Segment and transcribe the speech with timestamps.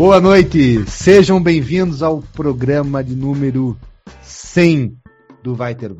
[0.00, 3.78] Boa noite, sejam bem-vindos ao programa de número
[4.22, 4.96] 100
[5.42, 5.92] do Vai Ter.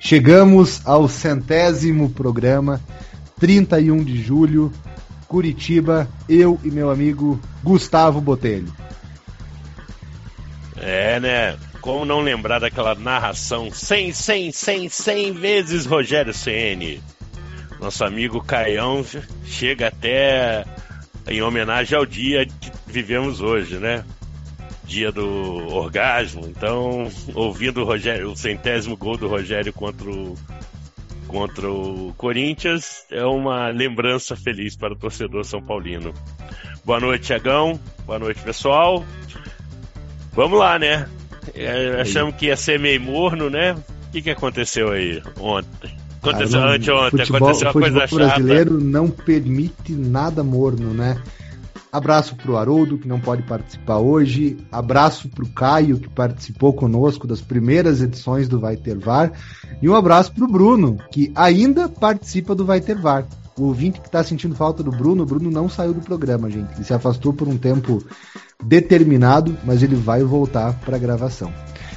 [0.00, 2.80] Chegamos ao centésimo programa,
[3.38, 4.72] 31 de julho,
[5.26, 8.72] Curitiba, eu e meu amigo Gustavo Botelho.
[10.78, 11.58] É, né?
[11.82, 16.98] Como não lembrar daquela narração 100, 100, 100, 100 vezes Rogério CN?
[17.78, 19.04] Nosso amigo Caião
[19.44, 20.64] chega até
[21.28, 24.04] em homenagem ao dia que vivemos hoje, né?
[24.84, 25.26] Dia do
[25.74, 26.46] orgasmo.
[26.46, 30.34] Então, ouvindo o, Rogério, o centésimo gol do Rogério contra o,
[31.26, 36.14] contra o Corinthians é uma lembrança feliz para o torcedor São Paulino.
[36.84, 37.78] Boa noite, Tiagão.
[38.06, 39.04] Boa noite, pessoal.
[40.32, 41.08] Vamos lá, né?
[41.54, 43.72] É, achamos que ia ser meio morno, né?
[43.72, 45.94] O que, que aconteceu aí ontem?
[46.20, 48.14] Aconteceu Cara, anteontem, futebol, aconteceu uma futebol coisa chata.
[48.16, 51.20] brasileiro não permite nada morno, né?
[51.90, 54.58] Abraço pro Haroldo, que não pode participar hoje.
[54.70, 59.32] Abraço pro Caio, que participou conosco das primeiras edições do Vai Ter VAR.
[59.80, 63.26] E um abraço pro Bruno, que ainda participa do Vai Ter VAR.
[63.56, 66.74] O ouvinte que tá sentindo falta do Bruno, o Bruno não saiu do programa, gente.
[66.74, 68.04] Ele se afastou por um tempo
[68.62, 71.52] determinado, mas ele vai voltar pra gravação.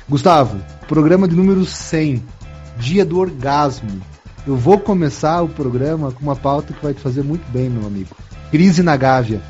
[0.10, 2.24] Gustavo, programa de número 100,
[2.82, 4.02] dia do orgasmo.
[4.46, 7.86] Eu vou começar o programa com uma pauta que vai te fazer muito bem, meu
[7.86, 8.16] amigo.
[8.50, 9.42] Crise na Gávea.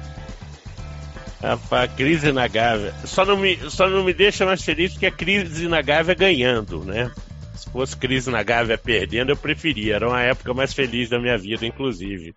[1.42, 2.94] A crise na Gávea.
[3.06, 6.84] Só não, me, só não me deixa mais feliz que a crise na Gávea ganhando,
[6.84, 7.10] né?
[7.56, 9.96] Se fosse crise na Gávea perdendo, eu preferia.
[9.96, 12.36] Era uma época mais feliz da minha vida, inclusive.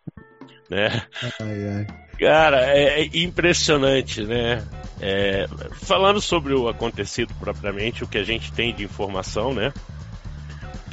[0.71, 1.03] Né?
[1.41, 1.87] Ai, ai.
[2.19, 4.65] Cara, é, é impressionante, né?
[5.01, 5.47] É,
[5.83, 9.73] falando sobre o acontecido propriamente, o que a gente tem de informação, né?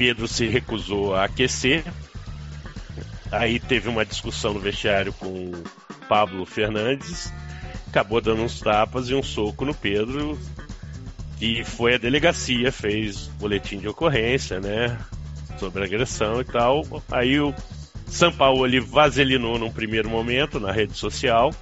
[0.01, 1.83] Pedro se recusou a aquecer.
[3.31, 5.51] Aí teve uma discussão no vestiário com
[6.09, 7.31] Pablo Fernandes.
[7.87, 10.39] Acabou dando uns tapas e um soco no Pedro.
[11.39, 14.97] E foi a delegacia, fez boletim de ocorrência, né?
[15.59, 16.83] Sobre agressão e tal.
[17.11, 17.53] Aí o
[18.07, 21.53] São Paulo ele vaselinou num primeiro momento na rede social.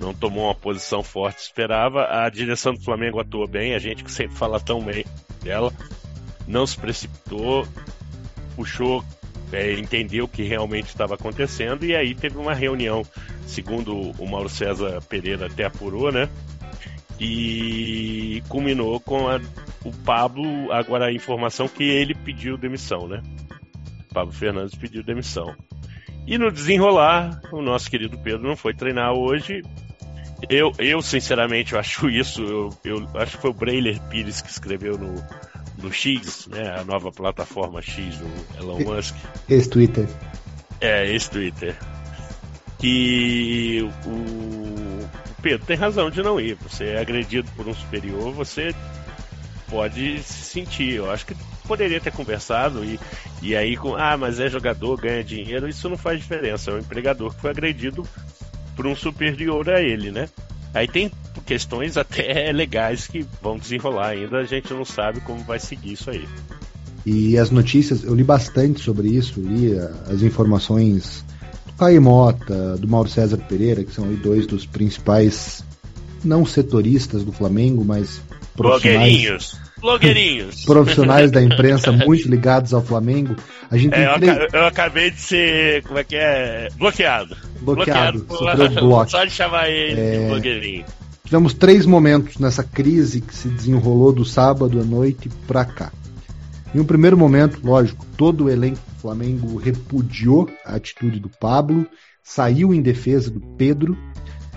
[0.00, 2.06] Não tomou uma posição forte, esperava.
[2.24, 5.04] A direção do Flamengo atuou bem, a gente que sempre fala tão bem
[5.42, 5.70] dela
[6.46, 7.66] não se precipitou,
[8.56, 9.04] puxou,
[9.52, 13.02] é, entendeu o que realmente estava acontecendo e aí teve uma reunião,
[13.46, 16.28] segundo o Mauro César Pereira até apurou, né?
[17.20, 19.40] E culminou com a,
[19.84, 23.22] o Pablo, agora a informação que ele pediu demissão, né?
[24.12, 25.54] Pablo Fernandes pediu demissão.
[26.26, 29.62] E no desenrolar, o nosso querido Pedro não foi treinar hoje.
[30.48, 32.42] Eu, eu sinceramente, eu acho isso.
[32.42, 35.14] Eu, eu acho que foi o Breiler Pires que escreveu no,
[35.82, 39.16] no X, né, a nova plataforma X do Elon Musk.
[39.48, 40.08] Esse Twitter.
[40.80, 41.76] É, esse Twitter.
[42.78, 45.10] Que o, o
[45.42, 46.56] Pedro tem razão de não ir.
[46.62, 48.74] Você é agredido por um superior, você
[49.68, 50.94] pode se sentir.
[50.94, 51.34] Eu acho que
[51.66, 52.98] poderia ter conversado e,
[53.40, 56.70] e aí com, ah, mas é jogador, ganha dinheiro, isso não faz diferença.
[56.70, 58.06] É um empregador que foi agredido
[58.76, 60.28] por um superior a ele, né?
[60.74, 61.10] Aí tem
[61.42, 66.10] questões até legais que vão desenrolar ainda, a gente não sabe como vai seguir isso
[66.10, 66.26] aí.
[67.04, 69.72] E as notícias, eu li bastante sobre isso, li
[70.08, 71.24] as informações
[71.66, 75.64] do Caio Mota, do Mauro César Pereira, que são aí dois dos principais,
[76.24, 78.20] não setoristas do Flamengo, mas
[78.54, 79.58] Blogueirinhos.
[79.80, 80.62] Blogueirinhos.
[80.66, 83.34] profissionais da imprensa muito ligados ao Flamengo.
[83.70, 86.68] A gente É, eu, tem três- aca- eu acabei de ser, como é que é?
[86.76, 87.36] Bloqueado.
[87.62, 88.38] Bloqueado, por-
[88.80, 89.10] bloco.
[89.10, 90.18] Só de chamar ele É.
[90.18, 90.84] de blogueirinho.
[91.32, 95.90] Tivemos três momentos nessa crise que se desenrolou do sábado à noite pra cá.
[96.74, 101.86] Em um primeiro momento, lógico, todo o elenco do Flamengo repudiou a atitude do Pablo,
[102.22, 103.96] saiu em defesa do Pedro.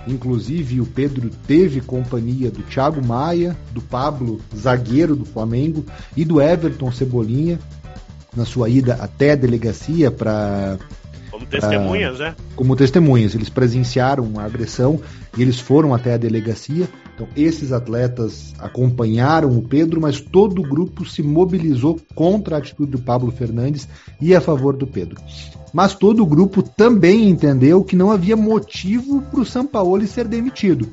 [0.06, 5.82] Inclusive, o Pedro teve companhia do Thiago Maia, do Pablo, zagueiro do Flamengo,
[6.14, 7.58] e do Everton Cebolinha,
[8.36, 10.78] na sua ida até a delegacia para
[11.36, 12.34] Como testemunhas, né?
[12.54, 13.34] Como testemunhas.
[13.34, 14.98] Eles presenciaram a agressão
[15.36, 16.88] e eles foram até a delegacia.
[17.14, 22.92] Então, esses atletas acompanharam o Pedro, mas todo o grupo se mobilizou contra a atitude
[22.92, 23.86] do Pablo Fernandes
[24.18, 25.20] e a favor do Pedro.
[25.74, 30.88] Mas todo o grupo também entendeu que não havia motivo para o Sampaoli ser demitido.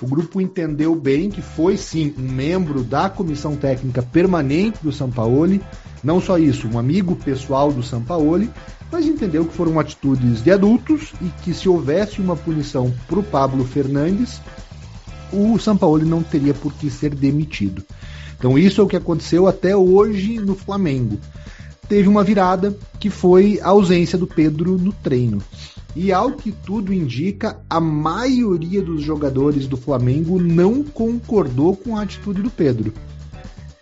[0.00, 5.62] O grupo entendeu bem que foi sim um membro da comissão técnica permanente do Sampaoli,
[6.02, 8.50] não só isso, um amigo pessoal do Sampaoli,
[8.92, 13.22] mas entendeu que foram atitudes de adultos e que se houvesse uma punição para o
[13.22, 14.38] Pablo Fernandes,
[15.32, 17.82] o Sampaoli não teria por que ser demitido.
[18.38, 21.18] Então isso é o que aconteceu até hoje no Flamengo.
[21.88, 25.42] Teve uma virada que foi a ausência do Pedro no treino.
[25.96, 32.02] E ao que tudo indica, a maioria dos jogadores do Flamengo não concordou com a
[32.02, 32.92] atitude do Pedro.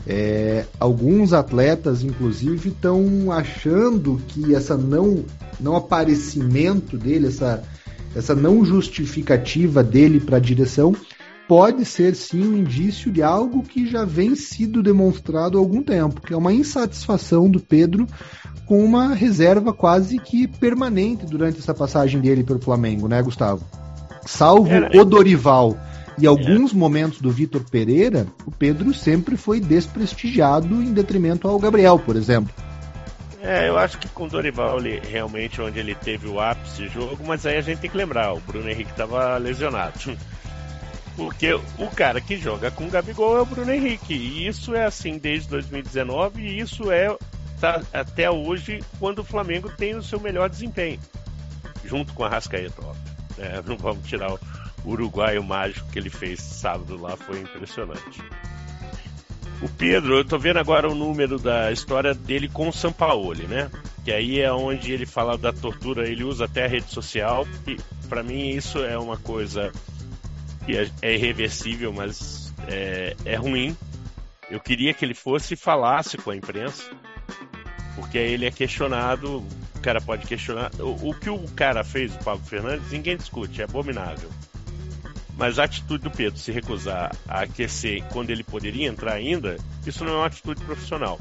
[0.06, 5.25] É, alguns atletas, inclusive, estão achando que essa não,
[5.61, 7.62] não aparecimento dele, essa,
[8.14, 10.94] essa não justificativa dele para a direção,
[11.47, 16.20] pode ser sim um indício de algo que já vem sido demonstrado há algum tempo,
[16.20, 18.06] que é uma insatisfação do Pedro
[18.67, 23.64] com uma reserva quase que permanente durante essa passagem dele pelo Flamengo, né, Gustavo?
[24.25, 25.76] Salvo o Dorival
[26.20, 31.99] e alguns momentos do Vitor Pereira, o Pedro sempre foi desprestigiado em detrimento ao Gabriel,
[31.99, 32.52] por exemplo.
[33.43, 37.25] É, eu acho que com o Dorival ele, realmente onde ele teve o ápice jogo,
[37.26, 39.99] mas aí a gente tem que lembrar, o Bruno Henrique estava lesionado.
[41.17, 44.14] Porque o cara que joga com o Gabigol é o Bruno Henrique.
[44.14, 47.14] E isso é assim desde 2019 e isso é
[47.61, 51.00] tá, até hoje quando o Flamengo tem o seu melhor desempenho.
[51.84, 53.14] Junto com a Rascaeta, óbvio.
[53.38, 54.38] É, não vamos tirar o
[54.85, 58.23] uruguaio mágico que ele fez sábado lá, foi impressionante.
[59.62, 63.71] O Pedro, eu tô vendo agora o número da história dele com o Sampaoli, né?
[64.05, 67.47] Que aí é onde ele fala da tortura, ele usa até a rede social.
[67.67, 67.77] E
[68.09, 69.71] para mim isso é uma coisa
[70.65, 73.76] que é, é irreversível, mas é, é ruim.
[74.50, 76.91] Eu queria que ele fosse e falasse com a imprensa,
[77.94, 79.44] porque aí ele é questionado,
[79.76, 80.71] o cara pode questionar.
[80.79, 84.31] O, o que o cara fez, o Pablo Fernandes, ninguém discute, é abominável.
[85.40, 89.56] Mas a atitude do Pedro se recusar a aquecer quando ele poderia entrar ainda,
[89.87, 91.19] isso não é uma atitude profissional.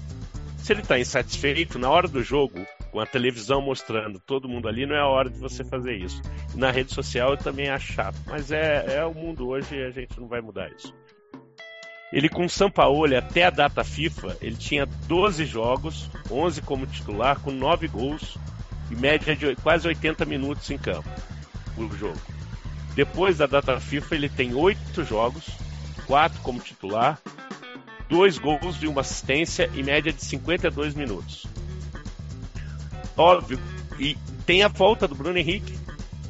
[0.57, 4.85] Se ele está insatisfeito, na hora do jogo, com a televisão mostrando todo mundo ali,
[4.85, 6.21] não é a hora de você fazer isso.
[6.53, 9.89] Na rede social eu também acho chato, mas é, é o mundo hoje e a
[9.89, 10.93] gente não vai mudar isso.
[12.11, 17.39] Ele com o Sampaoli até a data FIFA, ele tinha 12 jogos, 11 como titular,
[17.39, 18.37] com 9 gols
[18.91, 21.07] e média de quase 80 minutos em campo
[21.73, 22.38] por jogo.
[22.99, 25.45] Depois da data FIFA, ele tem 8 jogos,
[26.05, 27.17] 4 como titular,
[28.09, 31.47] 2 gols e uma assistência e média de 52 minutos.
[33.15, 33.57] Óbvio,
[33.97, 35.77] e tem a volta do Bruno Henrique,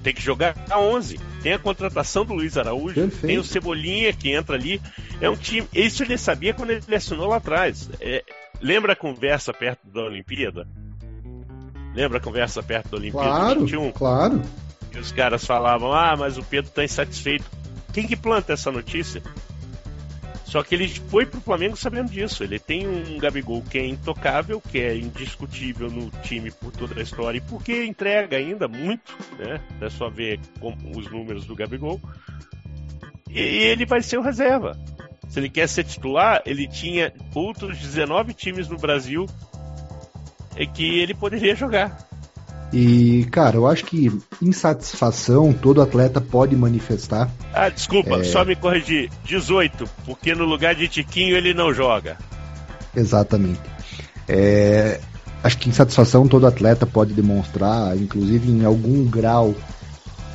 [0.04, 1.20] tem que jogar a 11.
[1.42, 3.26] Tem a contratação do Luiz Araújo, Perfeito.
[3.26, 4.80] tem o Cebolinha que entra ali.
[5.20, 5.68] É um time.
[5.74, 7.90] Isso ele sabia quando ele assinou lá atrás.
[8.00, 8.24] É,
[8.62, 10.68] lembra a conversa perto da Olimpíada?
[11.96, 13.92] Lembra a conversa perto da Olimpíada claro, 21?
[13.92, 14.42] Claro.
[14.92, 17.46] Que os caras falavam: ah, mas o Pedro está insatisfeito.
[17.94, 19.22] Quem que planta essa notícia?
[20.50, 22.44] Só que ele foi pro Flamengo sabendo disso.
[22.44, 27.04] Ele tem um Gabigol que é intocável, que é indiscutível no time por toda a
[27.04, 29.62] história e porque entrega ainda muito, né?
[29.80, 30.40] É só ver
[30.96, 32.02] os números do Gabigol.
[33.30, 34.76] E ele vai ser o reserva.
[35.28, 39.28] Se ele quer ser titular, ele tinha outros 19 times no Brasil
[40.74, 42.09] que ele poderia jogar.
[42.72, 44.12] E, cara, eu acho que
[44.42, 47.30] insatisfação todo atleta pode manifestar.
[47.54, 48.24] Ah, desculpa, é...
[48.24, 49.10] só me corrigir.
[49.26, 52.18] 18, porque no lugar de Tiquinho ele não joga.
[52.96, 53.62] Exatamente.
[54.28, 55.00] É...
[55.44, 59.56] Acho que insatisfação todo atleta pode demonstrar, inclusive em algum grau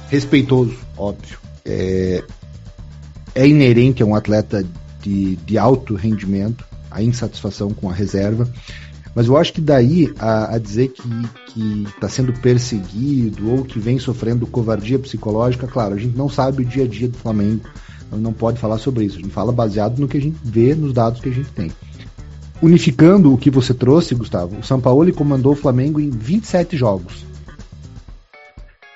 [0.08, 1.38] respeitoso, óbvio.
[1.64, 2.22] É,
[3.34, 4.64] é inerente a um atleta
[5.02, 8.48] de, de alto rendimento a insatisfação com a reserva.
[9.14, 10.92] Mas eu acho que daí a, a dizer
[11.46, 16.62] que está sendo perseguido ou que vem sofrendo covardia psicológica, claro, a gente não sabe
[16.62, 17.62] o dia a dia do Flamengo,
[18.10, 19.18] não pode falar sobre isso.
[19.18, 21.70] A gente fala baseado no que a gente vê, nos dados que a gente tem.
[22.60, 27.24] Unificando o que você trouxe, Gustavo, o São Paulo comandou o Flamengo em 27 jogos.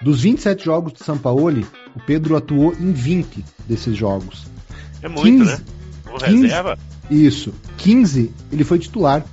[0.00, 4.46] Dos 27 jogos do São Paulo, o Pedro atuou em 20 desses jogos.
[5.02, 5.60] É muito, 15, né?
[6.06, 6.78] O 15, reserva?
[7.10, 7.52] Isso.
[7.78, 9.24] 15 ele foi titular.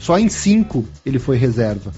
[0.00, 1.92] Só em cinco ele foi reserva.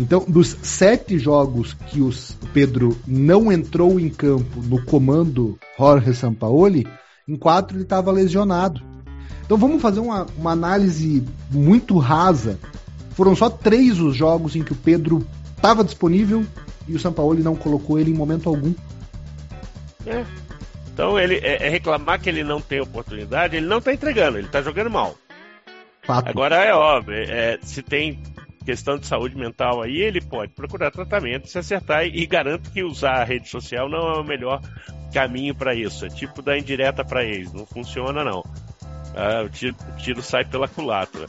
[0.00, 2.10] Então, dos sete jogos que o
[2.54, 6.86] Pedro não entrou em campo no comando Jorge Sampaoli,
[7.28, 8.80] em quatro ele estava lesionado.
[9.44, 12.58] Então vamos fazer uma, uma análise muito rasa.
[13.10, 16.44] Foram só três os jogos em que o Pedro estava disponível
[16.86, 18.72] e o Sampaoli não colocou ele em momento algum.
[20.06, 20.24] É.
[20.92, 24.46] Então ele é, é reclamar que ele não tem oportunidade, ele não está entregando, ele
[24.46, 25.16] está jogando mal.
[26.08, 26.26] Fato.
[26.26, 28.18] Agora é óbvio, é, se tem
[28.64, 32.82] questão de saúde mental aí, ele pode procurar tratamento, se acertar e, e garanto que
[32.82, 34.62] usar a rede social não é o melhor
[35.12, 36.06] caminho para isso.
[36.06, 38.42] É tipo dar indireta para eles, não funciona não.
[39.14, 41.26] Ah, o, tiro, o, tiro, sai pela culatra.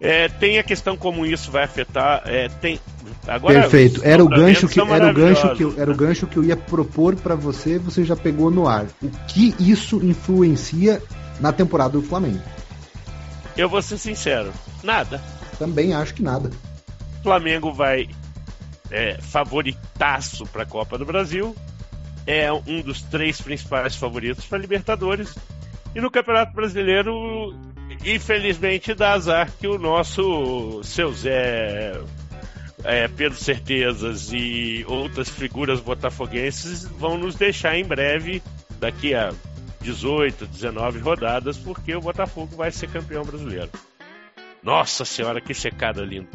[0.00, 2.22] É, tem a questão como isso vai afetar.
[2.24, 2.80] É, tem,
[3.28, 4.00] agora, Perfeito.
[4.02, 6.56] Era o gancho que era o gancho que eu, era o gancho que eu ia
[6.56, 7.78] propor para você.
[7.78, 8.86] Você já pegou no ar.
[9.00, 11.00] O que isso influencia
[11.38, 12.42] na temporada do Flamengo?
[13.56, 15.22] Eu vou ser sincero, nada.
[15.58, 16.50] Também acho que nada.
[17.20, 18.08] O Flamengo vai
[18.90, 21.54] é, favoritaço para a Copa do Brasil.
[22.26, 25.34] É um dos três principais favoritos para Libertadores.
[25.94, 27.54] E no Campeonato Brasileiro,
[28.04, 32.00] infelizmente, dá azar que o nosso seu Zé,
[32.84, 38.42] é, Pedro Certezas e outras figuras botafoguenses vão nos deixar em breve,
[38.80, 39.32] daqui a
[39.82, 43.70] 18, 19 rodadas, porque o Botafogo vai ser campeão brasileiro.
[44.62, 46.28] Nossa senhora, que secada linda.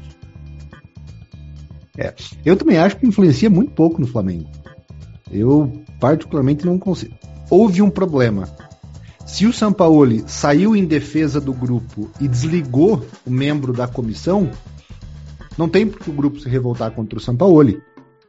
[1.98, 2.13] É,
[2.46, 4.48] eu também acho que influencia muito pouco no Flamengo.
[5.32, 7.16] Eu particularmente não consigo.
[7.50, 8.48] Houve um problema.
[9.25, 14.50] Se o Sampaoli saiu em defesa do grupo e desligou o membro da comissão,
[15.58, 17.82] não tem por que o grupo se revoltar contra o Sampaoli.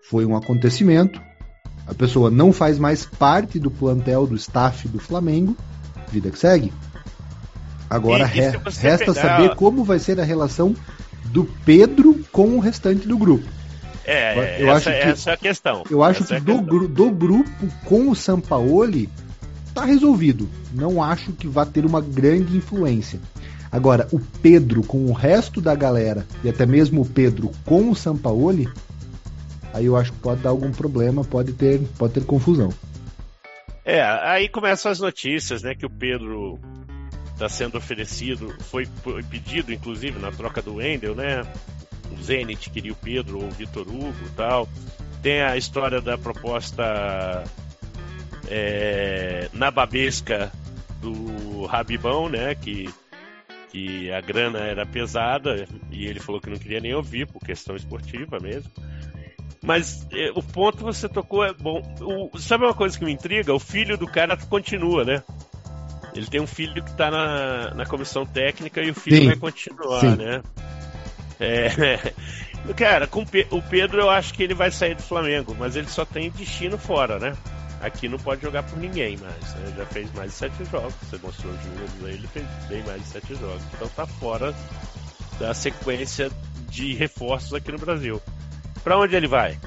[0.02, 1.20] Foi um acontecimento.
[1.88, 5.56] A pessoa não faz mais parte do plantel do staff do Flamengo.
[6.12, 6.72] Vida que segue.
[7.88, 9.14] Agora e, e resta pegar...
[9.14, 10.76] saber como vai ser a relação
[11.26, 13.46] do Pedro com o restante do grupo.
[14.04, 15.84] É, eu essa, acho que, essa é a questão.
[15.90, 19.08] Eu acho essa que é do, do grupo com o Sampaoli
[19.74, 20.48] tá resolvido.
[20.72, 23.20] Não acho que vá ter uma grande influência.
[23.70, 27.94] Agora, o Pedro com o resto da galera, e até mesmo o Pedro com o
[27.94, 28.68] Sampaoli,
[29.78, 32.72] aí eu acho que pode dar algum problema, pode ter, pode ter confusão.
[33.84, 36.58] É, aí começam as notícias, né, que o Pedro
[37.32, 38.86] está sendo oferecido, foi
[39.30, 41.46] pedido inclusive na troca do Wendel, né?
[42.10, 44.68] O Zenit queria o Pedro ou o Vitor Hugo tal.
[45.22, 47.44] Tem a história da proposta
[48.48, 50.50] é, na babesca
[51.00, 52.56] do Rabibão, né?
[52.56, 52.92] Que,
[53.70, 57.76] que a grana era pesada e ele falou que não queria nem ouvir por questão
[57.76, 58.70] esportiva mesmo.
[59.62, 61.82] Mas é, o ponto que você tocou é bom.
[62.00, 63.54] O, sabe uma coisa que me intriga?
[63.54, 65.22] O filho do cara continua, né?
[66.14, 69.26] Ele tem um filho que está na, na comissão técnica e o filho Sim.
[69.26, 70.16] vai continuar, Sim.
[70.16, 70.42] né?
[71.40, 72.12] É,
[72.74, 76.04] cara, com o Pedro eu acho que ele vai sair do Flamengo, mas ele só
[76.04, 77.36] tem destino fora, né?
[77.80, 79.54] Aqui não pode jogar por ninguém mais.
[79.54, 79.74] Né?
[79.76, 80.94] Já fez mais de sete jogos.
[81.02, 83.62] Você mostrou os números aí, ele fez bem mais de sete jogos.
[83.74, 84.52] Então tá fora
[85.38, 86.30] da sequência
[86.68, 88.20] de reforços aqui no Brasil.
[88.82, 89.58] Para onde ele vai?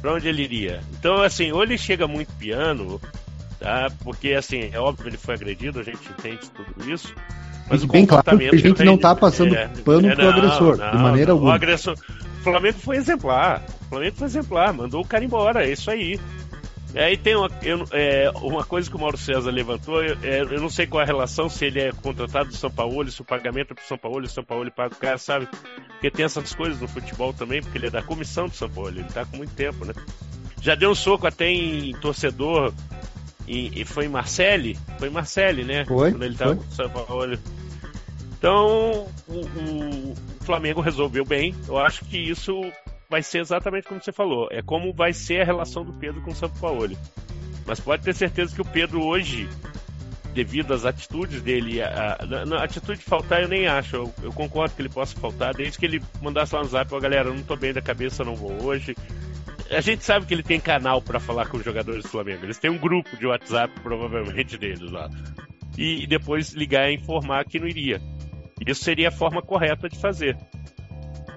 [0.00, 0.80] Para onde ele iria?
[0.92, 3.00] Então, assim, ou ele chega muito piano,
[3.58, 3.90] tá?
[4.02, 7.14] Porque, assim, é óbvio que ele foi agredido, a gente entende tudo isso.
[7.68, 10.30] Mas e bem claro que a gente não tá passando é, pano é, pro não,
[10.30, 11.52] agressor, não, de maneira não, alguma.
[11.52, 13.62] O agressor, o Flamengo foi exemplar.
[13.86, 16.20] O Flamengo foi exemplar, mandou o cara embora, é isso aí.
[16.94, 20.42] É, aí tem uma, eu, é, uma coisa que o Mauro César levantou, eu, é,
[20.42, 23.24] eu, não sei qual a relação, se ele é contratado do São Paulo, se o
[23.24, 25.48] pagamento é pro São Paulo, se o São Paulo paga o cara, sabe?
[25.88, 28.90] Porque tem essas coisas no futebol também, porque ele é da comissão do São Paulo,
[28.90, 29.92] ele tá com muito tempo, né?
[30.62, 32.72] Já deu um soco até em torcedor,
[33.46, 35.84] e, e foi em Marcelli, foi em Marcelli, né?
[35.84, 36.64] Foi, Quando ele tava foi.
[36.64, 37.38] com o São Paulo.
[38.38, 42.60] Então, o, o Flamengo resolveu bem, eu acho que isso
[43.14, 44.48] vai ser exatamente como você falou.
[44.50, 46.98] É como vai ser a relação do Pedro com o São Paulo.
[47.64, 49.48] Mas pode ter certeza que o Pedro hoje,
[50.34, 53.94] devido às atitudes dele, a, a, a atitude de faltar eu nem acho.
[53.94, 56.98] Eu, eu, concordo que ele possa faltar, desde que ele mandasse lá no zap, ó,
[56.98, 58.96] galera, eu não tô bem da cabeça, não vou hoje.
[59.70, 62.44] A gente sabe que ele tem canal para falar com os jogadores do Flamengo.
[62.44, 65.08] Eles têm um grupo de WhatsApp, provavelmente, deles lá.
[65.78, 68.02] E, e depois ligar e informar que não iria.
[68.66, 70.36] Isso seria a forma correta de fazer.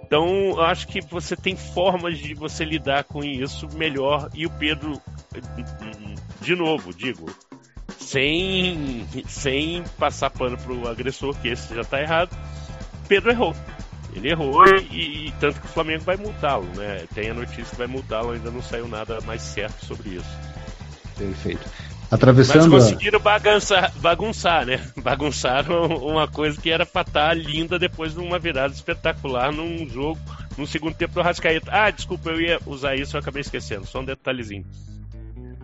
[0.08, 4.30] Então, acho que você tem formas de você lidar com isso melhor.
[4.34, 5.02] E o Pedro,
[6.40, 7.26] de novo, digo,
[8.00, 12.36] sem, sem passar pano pro agressor, que esse já tá errado,
[13.10, 13.54] Pedro errou.
[14.14, 17.06] Ele errou e, e tanto que o Flamengo vai multá-lo, né?
[17.14, 20.38] Tem a notícia que vai multá-lo, ainda não saiu nada mais certo sobre isso.
[21.18, 21.70] Perfeito.
[22.10, 22.72] Atravessando.
[22.72, 24.80] Mas conseguiram bagunçar, bagunçar, né?
[24.98, 30.20] Bagunçaram uma coisa que era pra estar linda depois de uma virada espetacular num jogo,
[30.58, 31.72] no segundo tempo do Rascaeta.
[31.72, 33.86] Ah, desculpa, eu ia usar isso, eu acabei esquecendo.
[33.86, 34.66] Só um detalhezinho.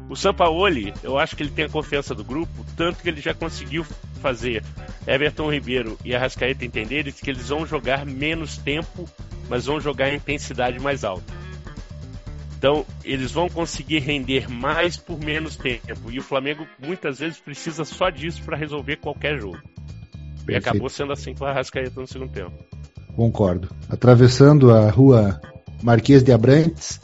[0.10, 3.34] O Sampaoli, eu acho que ele tem a confiança do grupo, tanto que ele já
[3.34, 3.86] conseguiu
[4.22, 4.64] fazer
[5.08, 9.10] Everton Ribeiro e Arrascaeta entenderem que eles vão jogar menos tempo
[9.50, 11.43] mas vão jogar em intensidade mais alta.
[12.64, 16.10] Então, eles vão conseguir render mais por menos tempo.
[16.10, 19.58] E o Flamengo muitas vezes precisa só disso para resolver qualquer jogo.
[19.58, 20.50] Perfeito.
[20.50, 22.54] E acabou sendo assim com a Rascaeta no segundo tempo.
[23.18, 23.68] Concordo.
[23.90, 25.42] Atravessando a rua
[25.82, 27.02] Marquês de Abrantes,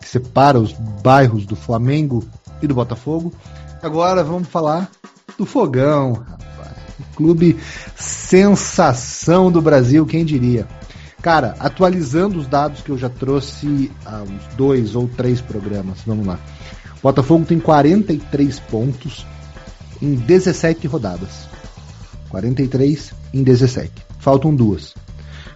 [0.00, 2.26] que separa os bairros do Flamengo
[2.62, 3.34] e do Botafogo.
[3.82, 4.90] Agora vamos falar
[5.36, 6.74] do Fogão, rapaz.
[7.14, 7.60] Clube
[7.94, 10.66] sensação do Brasil, quem diria?
[11.22, 16.26] Cara, atualizando os dados que eu já trouxe há uns dois ou três programas, vamos
[16.26, 16.36] lá.
[16.98, 19.24] O Botafogo tem 43 pontos
[20.02, 21.48] em 17 rodadas.
[22.28, 23.92] 43 em 17.
[24.18, 24.94] Faltam duas.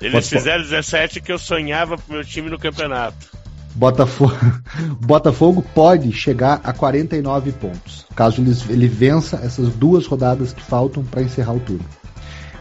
[0.01, 0.39] Eles Botafogo.
[0.39, 3.37] fizeram 17 que eu sonhava pro meu time no campeonato.
[3.75, 4.35] Botafogo,
[5.05, 11.05] Botafogo pode chegar a 49 pontos, caso ele, ele vença essas duas rodadas que faltam
[11.05, 11.85] para encerrar o turno.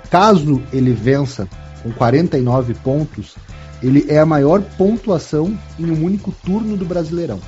[0.09, 1.47] Caso ele vença
[1.85, 3.35] com 49 pontos,
[3.83, 7.39] ele é a maior pontuação em um único turno do Brasileirão.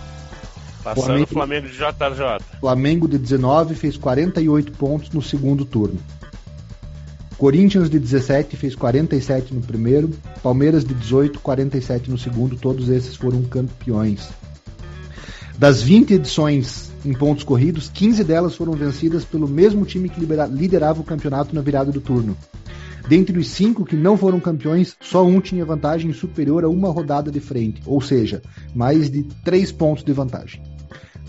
[0.83, 2.59] Passando Flamengo, o Flamengo de JJ.
[2.59, 5.97] Flamengo de 19 fez 48 pontos no segundo turno.
[7.35, 10.11] Corinthians de 17 fez 47 no primeiro,
[10.43, 14.29] Palmeiras de 18, 47 no segundo, todos esses foram campeões.
[15.57, 21.01] Das 20 edições em pontos corridos, 15 delas foram vencidas pelo mesmo time que liderava
[21.01, 22.37] o campeonato na virada do turno.
[23.07, 27.31] Dentre os cinco que não foram campeões, só um tinha vantagem superior a uma rodada
[27.31, 28.41] de frente, ou seja,
[28.75, 30.61] mais de três pontos de vantagem.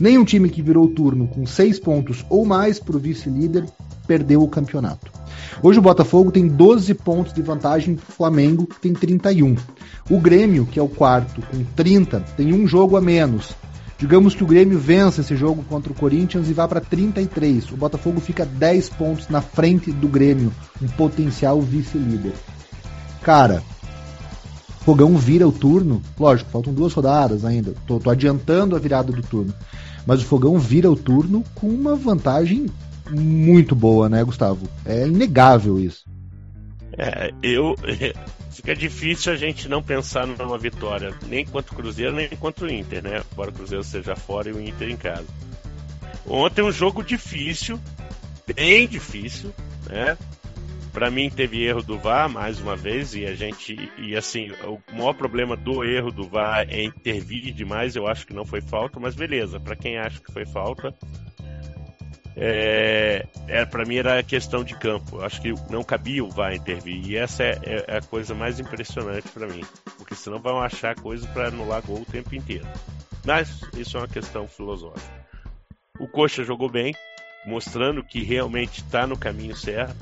[0.00, 3.64] Nenhum time que virou turno com seis pontos ou mais para o vice-líder
[4.08, 5.12] perdeu o campeonato.
[5.62, 9.54] Hoje o Botafogo tem 12 pontos de vantagem, o Flamengo tem 31.
[10.10, 13.54] O Grêmio, que é o quarto, com 30, tem um jogo a menos,
[13.98, 17.72] Digamos que o Grêmio vença esse jogo contra o Corinthians e vá para 33.
[17.72, 22.32] O Botafogo fica 10 pontos na frente do Grêmio, um potencial vice-líder.
[23.22, 23.60] Cara,
[24.88, 26.00] Fogão vira o turno.
[26.18, 27.74] Lógico, faltam duas rodadas ainda.
[27.86, 29.52] Tô, tô, adiantando a virada do turno.
[30.06, 32.66] Mas o Fogão vira o turno com uma vantagem
[33.10, 34.66] muito boa, né, Gustavo?
[34.84, 36.04] É inegável isso.
[36.98, 37.76] É, eu.
[38.50, 42.70] Fica difícil a gente não pensar numa vitória, nem contra o Cruzeiro, nem contra o
[42.70, 43.22] Inter, né?
[43.32, 45.26] Embora o Cruzeiro seja fora e o Inter em casa.
[46.26, 47.78] Ontem um jogo difícil,
[48.52, 49.54] bem difícil,
[49.88, 50.18] né?
[50.92, 54.80] Para mim teve erro do VAR mais uma vez e a gente e assim o
[54.92, 57.94] maior problema do erro do VAR é intervir demais.
[57.94, 59.60] Eu acho que não foi falta, mas beleza.
[59.60, 60.92] Para quem acha que foi falta,
[62.40, 65.20] é, é para mim era questão de campo.
[65.20, 67.04] Acho que não cabia o VAR intervir.
[67.04, 69.64] E essa é, é, é a coisa mais impressionante para mim.
[69.96, 72.66] Porque senão vão achar coisa para anular gol o tempo inteiro.
[73.24, 75.26] Mas isso é uma questão filosófica.
[75.98, 76.94] O Coxa jogou bem,
[77.44, 79.96] mostrando que realmente está no caminho certo.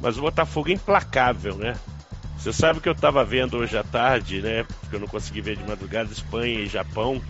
[0.00, 1.74] Mas o Botafogo é implacável, né?
[2.36, 4.64] Você sabe que eu estava vendo hoje à tarde, né?
[4.64, 7.22] Porque eu não consegui ver de madrugada, Espanha e Japão.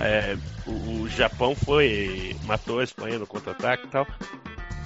[0.00, 2.36] É, o, o, Japão foi.
[2.44, 4.06] matou a Espanha no contra-ataque e tal.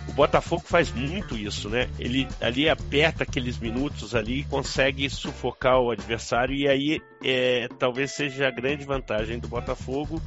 [0.08, 1.88] O Botafogo faz muito isso, né?
[1.98, 8.12] Ele ali aperta aqueles minutos ali e consegue sufocar o adversário, e aí é, talvez
[8.12, 10.20] seja a grande vantagem do Botafogo.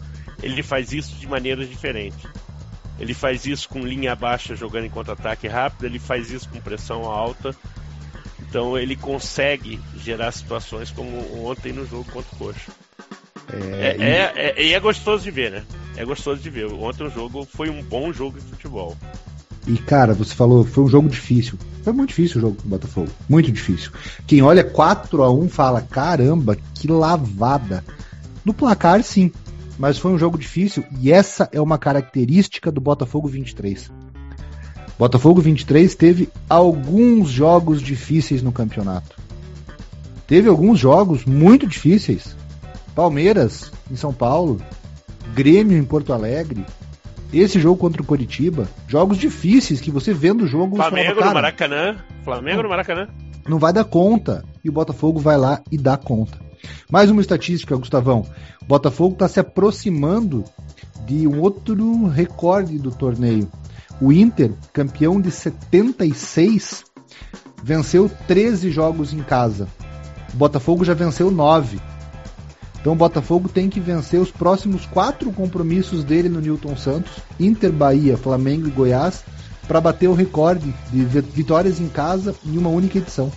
[0.43, 2.27] Ele faz isso de maneiras diferentes.
[2.99, 7.05] Ele faz isso com linha baixa jogando em contra-ataque rápido, ele faz isso com pressão
[7.05, 7.55] alta.
[8.41, 12.71] Então ele consegue gerar situações como ontem no jogo contra o Coxa.
[13.53, 15.63] É, é, é, é, e é gostoso de ver, né?
[15.97, 16.65] É gostoso de ver.
[16.67, 18.95] Ontem o jogo foi um bom jogo de futebol.
[19.67, 21.57] E cara, você falou, foi um jogo difícil.
[21.83, 23.09] Foi muito difícil o jogo do Botafogo.
[23.27, 23.91] Muito difícil.
[24.25, 27.83] Quem olha 4 a 1 fala: caramba, que lavada.
[28.45, 29.31] No placar, sim.
[29.77, 33.89] Mas foi um jogo difícil e essa é uma característica do Botafogo 23.
[34.97, 39.15] Botafogo 23 teve alguns jogos difíceis no campeonato.
[40.27, 42.35] Teve alguns jogos muito difíceis.
[42.95, 44.61] Palmeiras em São Paulo,
[45.33, 46.65] Grêmio em Porto Alegre,
[47.31, 50.75] esse jogo contra o Coritiba, jogos difíceis que você vendo o jogo.
[50.75, 51.97] Flamengo fala, no Maracanã.
[52.23, 53.07] Flamengo no Maracanã.
[53.47, 54.43] Não vai dar conta.
[54.63, 56.39] E o Botafogo vai lá e dá conta.
[56.91, 58.25] Mais uma estatística, Gustavão.
[58.61, 60.43] O Botafogo está se aproximando
[61.05, 63.49] de um outro recorde do torneio.
[64.01, 66.83] O Inter, campeão de 76,
[67.63, 69.67] venceu 13 jogos em casa.
[70.33, 71.79] O Botafogo já venceu 9.
[72.79, 77.71] Então o Botafogo tem que vencer os próximos quatro compromissos dele no Newton Santos, Inter,
[77.71, 79.23] Bahia, Flamengo e Goiás,
[79.67, 83.31] para bater o recorde de vitórias em casa em uma única edição.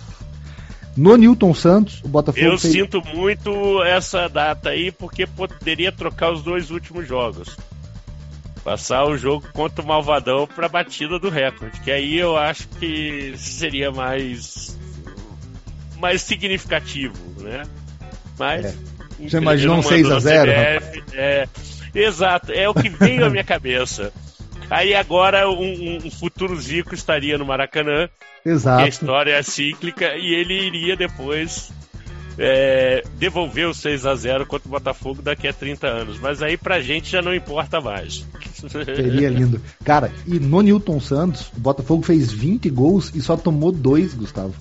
[0.95, 2.45] No Newton Santos, o Botafogo.
[2.45, 2.73] Eu fez...
[2.73, 7.57] sinto muito essa data aí, porque poderia trocar os dois últimos jogos.
[8.63, 13.33] Passar o jogo contra o Malvadão para batida do recorde, que aí eu acho que
[13.37, 14.77] seria mais
[15.97, 17.63] mais significativo, né?
[18.37, 18.65] Mas.
[18.65, 18.92] É.
[19.29, 20.81] Você imaginou um 6x0?
[21.13, 21.47] É,
[21.93, 24.11] exato, é o que veio à minha cabeça.
[24.69, 28.09] Aí agora um, um, futuro Zico estaria no Maracanã.
[28.45, 28.83] Exato.
[28.83, 31.71] a história é cíclica e ele iria depois
[32.37, 36.19] é, devolver o 6 a 0 contra o Botafogo daqui a 30 anos.
[36.19, 38.25] Mas aí pra gente já não importa mais.
[38.67, 39.61] Seria lindo.
[39.83, 44.53] Cara, e no Newton Santos, o Botafogo fez 20 gols e só tomou 2, Gustavo.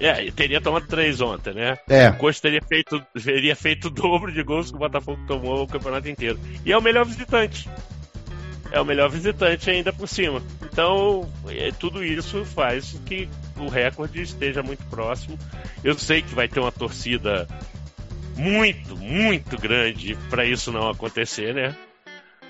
[0.00, 1.78] É, teria tomado 3 ontem, né?
[1.88, 2.08] É.
[2.08, 5.66] O Coxa teria feito, teria feito o dobro de gols que o Botafogo tomou o
[5.68, 6.40] campeonato inteiro.
[6.64, 7.68] E é o melhor visitante
[8.72, 10.42] é o melhor visitante ainda por cima.
[10.62, 15.38] Então, é, tudo isso faz que o recorde esteja muito próximo.
[15.82, 17.48] Eu sei que vai ter uma torcida
[18.36, 21.76] muito, muito grande para isso não acontecer, né?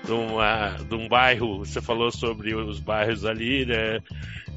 [0.05, 3.99] De, uma, de um bairro, você falou sobre os bairros ali, né?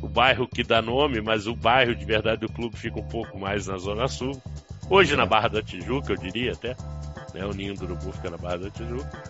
[0.05, 3.39] O bairro que dá nome, mas o bairro de verdade do clube fica um pouco
[3.39, 4.39] mais na Zona Sul.
[4.91, 6.77] Hoje na Barra da Tijuca, eu diria até.
[7.33, 7.43] Né?
[7.47, 9.23] O Ninho do Urubu fica na Barra da Tijuca.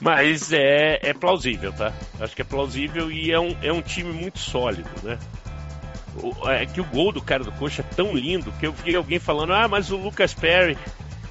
[0.00, 1.92] Mas é, é plausível, tá?
[2.18, 5.20] Acho que é plausível e é um, é um time muito sólido, né?
[6.20, 8.96] O, é que o gol do cara do Coxa é tão lindo que eu vi
[8.96, 10.76] alguém falando, ah, mas o Lucas Perry.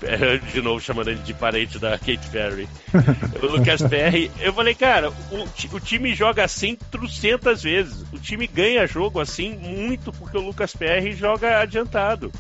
[0.51, 2.67] De novo chamando ele de parente da Kate Perry.
[3.41, 4.31] o Lucas Perry.
[4.39, 8.05] Eu falei, cara, o, o time joga assim trocentas vezes.
[8.13, 12.31] O time ganha jogo assim muito porque o Lucas Perry joga adiantado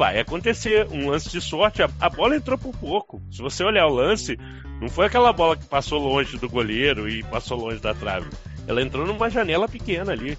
[0.00, 1.82] vai acontecer um lance de sorte.
[1.82, 3.20] A, a, bola entrou por pouco.
[3.30, 4.34] Se você olhar o lance,
[4.80, 8.30] não foi aquela bola que passou longe do goleiro e passou longe da trave.
[8.66, 10.38] Ela entrou numa janela pequena ali.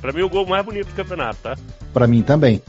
[0.00, 1.56] Para mim, o gol mais bonito do campeonato, tá?
[1.92, 2.60] Para mim também.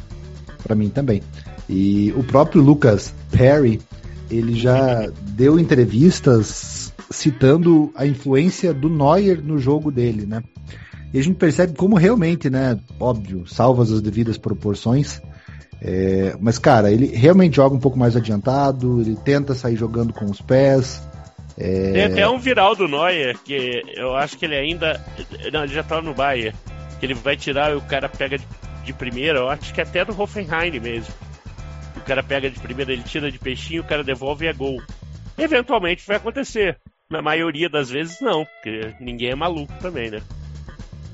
[0.62, 1.24] Para mim também.
[1.70, 3.82] E o próprio Lucas Perry,
[4.30, 10.44] ele já deu entrevistas citando a influência do Neuer no jogo dele, né?
[11.14, 12.78] E a gente percebe como realmente, né?
[13.00, 15.22] Óbvio, salvas as devidas proporções,
[15.82, 20.26] é, mas, cara, ele realmente joga um pouco mais adiantado, ele tenta sair jogando com
[20.26, 21.08] os pés.
[21.58, 21.92] É...
[21.94, 25.04] Tem até um viral do Neuer, que eu acho que ele ainda.
[25.52, 26.56] Não, ele já tá no Bayern.
[27.00, 28.46] Que ele vai tirar e o cara pega de,
[28.84, 31.14] de primeira, eu acho que até do Hoffenheim mesmo.
[32.08, 34.82] O cara pega de primeira, ele tira de peixinho, o cara devolve e é gol.
[35.38, 36.80] Eventualmente vai acontecer.
[37.10, 40.22] Na maioria das vezes não, porque ninguém é maluco também, né?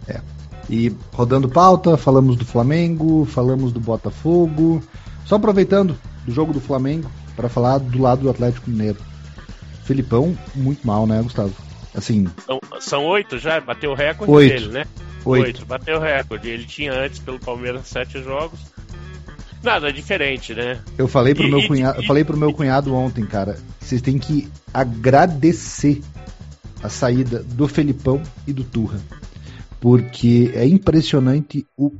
[0.08, 0.21] É.
[0.69, 4.84] E rodando pauta, falamos do Flamengo, falamos do Botafogo.
[5.25, 8.99] Só aproveitando do jogo do Flamengo para falar do lado do Atlético Mineiro.
[9.86, 11.56] Felipão, muito mal, né, Gustavo?
[11.95, 12.27] Assim.
[12.45, 13.60] São, são oito já?
[13.60, 14.53] Bateu o recorde oito.
[14.53, 14.86] dele, né?
[15.25, 15.45] Oito.
[15.45, 15.65] oito.
[15.65, 16.49] Bateu o recorde.
[16.49, 18.72] Ele tinha antes pelo Palmeiras sete jogos.
[19.63, 20.80] Nada diferente, né?
[20.97, 23.58] Eu falei pro, e, meu, cunhado, e, falei pro meu cunhado ontem, cara.
[23.80, 26.02] Vocês têm que agradecer
[26.84, 28.99] a saída do Felipão e do Turra
[29.84, 31.91] porque é impressionante o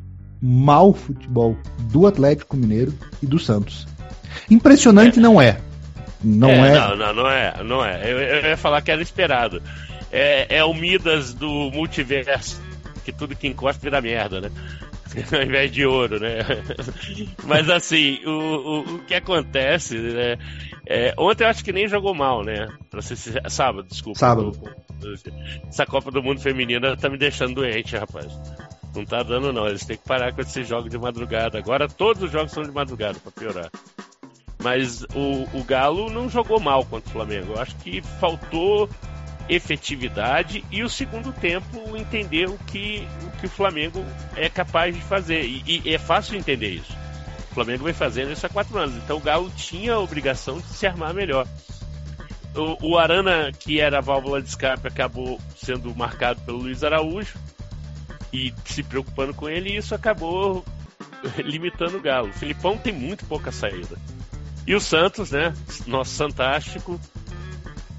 [0.41, 1.58] mau futebol
[1.91, 3.86] do Atlético Mineiro e do Santos.
[4.49, 5.21] Impressionante é.
[5.21, 5.60] não é.
[6.23, 6.80] Não é, é.
[6.80, 7.54] Não, não, não é.
[7.62, 8.10] Não é.
[8.10, 9.62] Eu, eu ia falar que era esperado.
[10.10, 12.62] É, é o Midas do multiverso,
[13.04, 14.52] que tudo que encosta vira merda, né?
[15.32, 16.39] Ao invés de ouro, né?
[17.45, 20.38] Mas assim, o, o, o que acontece, né?
[20.86, 22.67] É, ontem eu acho que nem jogou mal, né?
[22.89, 23.15] Pra ser
[23.49, 24.19] sábado, desculpa.
[24.19, 24.52] Sábado.
[25.67, 28.28] Essa Copa do Mundo Feminina tá me deixando doente, rapaz.
[28.95, 29.67] Não tá dando, não.
[29.67, 31.58] Eles têm que parar com esses jogos de madrugada.
[31.58, 33.69] Agora todos os jogos são de madrugada, pra piorar.
[34.62, 37.54] Mas o, o Galo não jogou mal contra o Flamengo.
[37.54, 38.89] Eu acho que faltou
[39.49, 44.03] efetividade e o segundo tempo entender o que o, que o Flamengo
[44.36, 45.43] é capaz de fazer.
[45.43, 46.93] E, e é fácil entender isso.
[47.51, 48.95] O Flamengo vem fazendo isso há quatro anos.
[48.95, 51.47] Então o Galo tinha a obrigação de se armar melhor.
[52.56, 57.38] O, o Arana, que era a válvula de escape, acabou sendo marcado pelo Luiz Araújo
[58.32, 60.65] e se preocupando com ele, e isso acabou
[61.38, 62.29] limitando o Galo.
[62.29, 63.97] O Filipão tem muito pouca saída.
[64.65, 65.53] E o Santos, né?
[65.86, 66.99] Nosso Fantástico.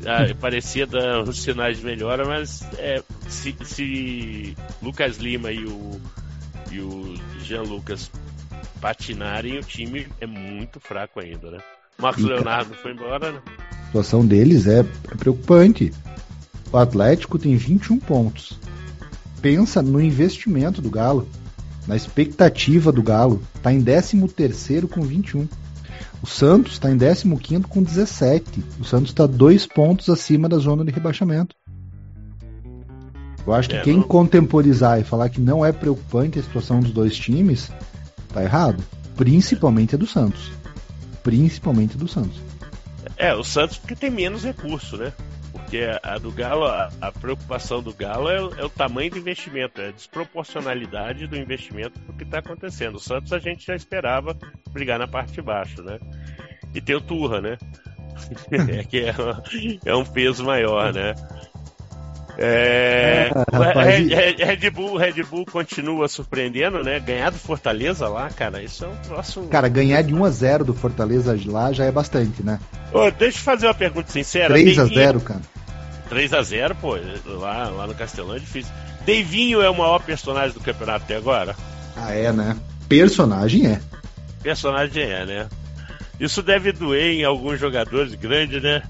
[0.07, 6.01] Ah, parecia dar os sinais de melhora, mas é, se, se Lucas Lima e o,
[6.71, 8.11] e o Jean Lucas
[8.81, 11.59] patinarem, o time é muito fraco ainda, né?
[11.99, 13.43] Marcos e, Leonardo foi embora, né?
[13.71, 15.93] A situação deles é, é preocupante.
[16.71, 18.59] O Atlético tem 21 pontos.
[19.41, 21.29] Pensa no investimento do Galo,
[21.87, 23.43] na expectativa do Galo.
[23.55, 25.47] Está em 13 com 21.
[26.25, 28.65] O Santos está em 15 com 17.
[28.81, 31.55] O Santos está dois pontos acima da zona de rebaixamento.
[33.47, 34.05] Eu acho que é, quem não...
[34.05, 37.71] contemporizar e falar que não é preocupante a situação dos dois times
[38.33, 38.83] Tá errado.
[39.15, 40.51] Principalmente a do Santos.
[41.23, 42.41] Principalmente do Santos.
[43.19, 45.13] É, o Santos porque tem menos recurso, né?
[45.65, 49.89] Porque a do Galo, a, preocupação do Galo é, é, o tamanho do investimento, é
[49.89, 52.97] a desproporcionalidade do investimento do que está acontecendo.
[52.97, 54.37] O Santos a gente já esperava
[54.71, 55.99] brigar na parte de baixo, né?
[56.75, 57.59] E tem o Turra, né?
[58.79, 59.15] é que é,
[59.85, 61.15] é um peso maior, né?
[62.37, 66.99] É, ah, rapaz, Red, Red, Bull, Red Bull continua surpreendendo, né?
[66.99, 69.49] Ganhar do Fortaleza lá, cara, isso é um próximo.
[69.49, 72.59] Cara, ganhar de 1 a 0 do Fortaleza lá já é bastante, né?
[72.93, 74.53] Ô, deixa eu fazer uma pergunta sincera.
[74.53, 75.41] 3 a 0 cara.
[76.09, 78.73] 3 a 0 pô, lá, lá no Castelão é difícil.
[79.05, 81.55] Deivinho é o maior personagem do campeonato até agora?
[81.97, 82.57] Ah, é, né?
[82.89, 83.81] Personagem é.
[84.43, 85.49] Personagem é, né?
[86.19, 88.83] Isso deve doer em alguns jogadores grandes, né?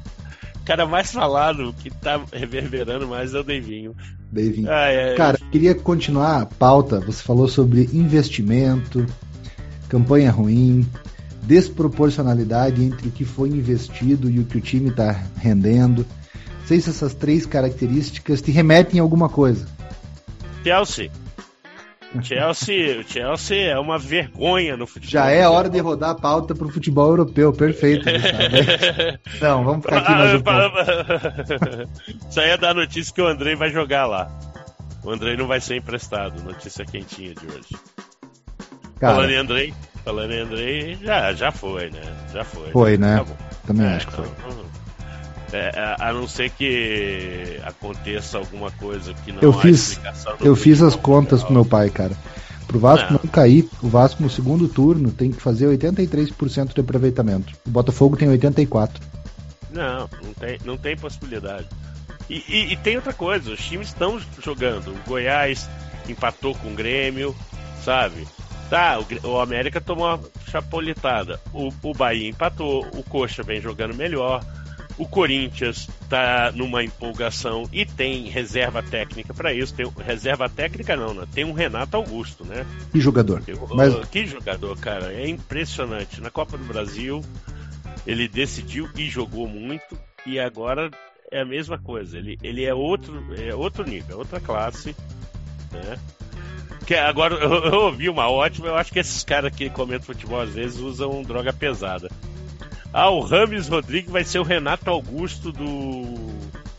[0.65, 3.95] Cara mais falado, que tá reverberando mais é o Deivinho.
[4.33, 4.71] Deivinho.
[4.71, 5.51] Ah, é, cara, é...
[5.51, 7.01] queria continuar a pauta.
[7.01, 9.07] Você falou sobre investimento,
[9.89, 10.89] campanha ruim,
[11.43, 16.07] desproporcionalidade entre o que foi investido e o que o time está rendendo.
[16.61, 19.67] Não sei se essas três características te remetem a alguma coisa.
[20.63, 21.11] Chelsea.
[22.23, 25.11] Chelsea, Chelsea é uma vergonha no futebol.
[25.11, 28.05] Já é hora de rodar a pauta pro futebol europeu, perfeito.
[29.41, 32.29] Não, vamos ficar aqui mais um pouco.
[32.29, 34.31] Isso aí é da notícia que o Andrei vai jogar lá.
[35.03, 37.77] O Andrei não vai ser emprestado, notícia quentinha de hoje.
[38.99, 42.01] Cara, falando em Andrei, falando em Andrei, já, já foi, né?
[42.33, 42.71] Já foi.
[42.71, 43.25] Foi, né?
[43.67, 44.27] Também é, acho que foi.
[44.27, 44.84] Então,
[45.55, 50.01] é, é, a não ser que aconteça alguma coisa que não eu fiz,
[50.41, 52.17] Eu fiz as contas com meu pai, cara.
[52.67, 53.21] Pro Vasco não.
[53.23, 57.53] não cair, o Vasco no segundo turno tem que fazer 83% de aproveitamento.
[57.65, 58.91] O Botafogo tem 84%.
[59.71, 61.69] Não, não tem, não tem possibilidade.
[62.29, 64.89] E, e, e tem outra coisa, os times estão jogando.
[64.89, 65.69] O Goiás
[66.09, 67.35] empatou com o Grêmio,
[67.85, 68.27] sabe?
[68.69, 71.39] Tá, o, o América tomou uma chapolitada.
[71.53, 74.45] O, o Bahia empatou, o Coxa vem jogando melhor.
[74.97, 79.75] O Corinthians está numa empolgação e tem reserva técnica para isso.
[79.75, 81.27] Tem reserva técnica não, né?
[81.33, 82.65] Tem um Renato Augusto, né?
[82.93, 83.43] Que jogador.
[83.75, 84.09] Mas...
[84.09, 85.13] Que jogador, cara.
[85.13, 86.21] É impressionante.
[86.21, 87.23] Na Copa do Brasil
[88.07, 90.91] ele decidiu e jogou muito e agora
[91.31, 92.19] é a mesma coisa.
[92.19, 94.95] Ele, ele é outro é outro nível, é outra classe,
[95.73, 95.99] né?
[96.87, 98.69] Que agora eu, eu ouvi uma ótima.
[98.69, 102.09] Eu acho que esses caras que comentam futebol às vezes usam droga pesada.
[102.95, 106.15] Ah, o Rames Rodrigues vai ser o Renato Augusto do.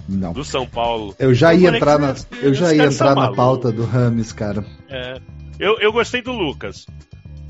[0.08, 0.32] Não.
[0.32, 1.13] Do São Paulo.
[1.19, 4.65] Eu já ia entrar na, eu já ia entrar na pauta do Rames, cara.
[4.89, 5.19] É.
[5.60, 6.86] Eu, eu gostei do Lucas.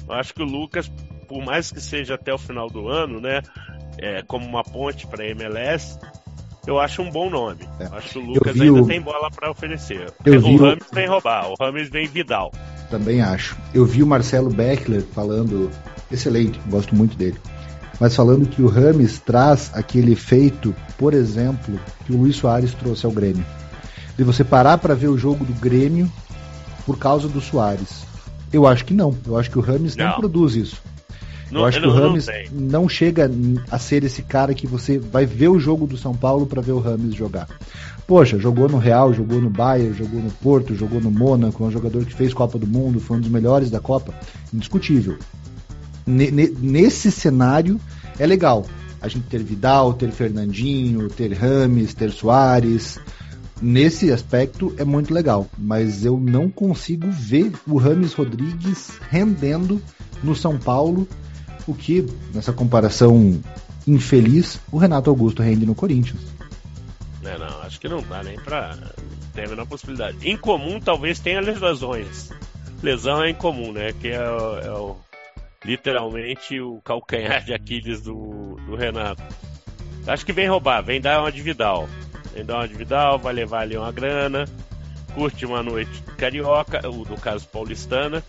[0.07, 0.91] Eu acho que o Lucas,
[1.27, 3.43] por mais que seja até o final do ano, né?
[3.99, 5.99] É, como uma ponte para MLS,
[6.65, 7.69] eu acho um bom nome.
[7.79, 7.85] É.
[7.95, 8.87] Acho que o Lucas ainda o...
[8.87, 10.11] tem bola para oferecer.
[10.25, 10.95] Eu o Rames o...
[10.95, 12.51] vem roubar, o Rames vem Vidal.
[12.89, 13.55] Também acho.
[13.75, 15.69] Eu vi o Marcelo Beckler falando,
[16.11, 17.37] excelente, gosto muito dele
[17.99, 23.05] mas falando que o Rames traz aquele efeito, por exemplo, que o Luiz Soares trouxe
[23.05, 23.45] ao Grêmio.
[24.17, 26.11] De você parar para ver o jogo do Grêmio
[26.85, 28.05] por causa do Soares.
[28.51, 29.15] Eu acho que não.
[29.25, 30.81] Eu acho que o Rames não, não produz isso.
[31.51, 33.29] Não, eu acho que o Rames não, não, chega
[33.69, 36.71] a ser esse cara que você vai ver o jogo do São Paulo para ver
[36.71, 37.47] o Rames jogar.
[38.07, 41.71] Poxa, jogou no Real, jogou no Bayern, jogou no Porto, jogou no Mônaco, é um
[41.71, 44.13] jogador que fez Copa do Mundo, foi um dos melhores da Copa,
[44.53, 45.17] indiscutível
[46.05, 47.79] nesse cenário
[48.19, 48.65] é legal.
[49.01, 52.99] A gente ter Vidal, ter Fernandinho, ter Rames, ter Soares.
[53.61, 59.81] Nesse aspecto é muito legal, mas eu não consigo ver o Rames Rodrigues rendendo
[60.23, 61.07] no São Paulo
[61.67, 63.41] o que, nessa comparação
[63.87, 66.19] infeliz, o Renato Augusto rende no Corinthians.
[67.23, 68.77] É, não, acho que não dá nem pra
[69.33, 70.29] ter a menor possibilidade.
[70.29, 72.29] Incomum talvez tenha lesões.
[72.83, 73.93] Lesão é incomum, né?
[73.93, 74.95] Que é, é o
[75.65, 79.23] literalmente o calcanhar de Aquiles do, do Renato.
[80.07, 81.89] Acho que vem roubar, vem dar uma de Vidal.
[82.33, 84.45] Vem dar uma de Vidal, vai levar ali uma grana,
[85.13, 88.23] curte uma noite carioca, ou no caso paulistana.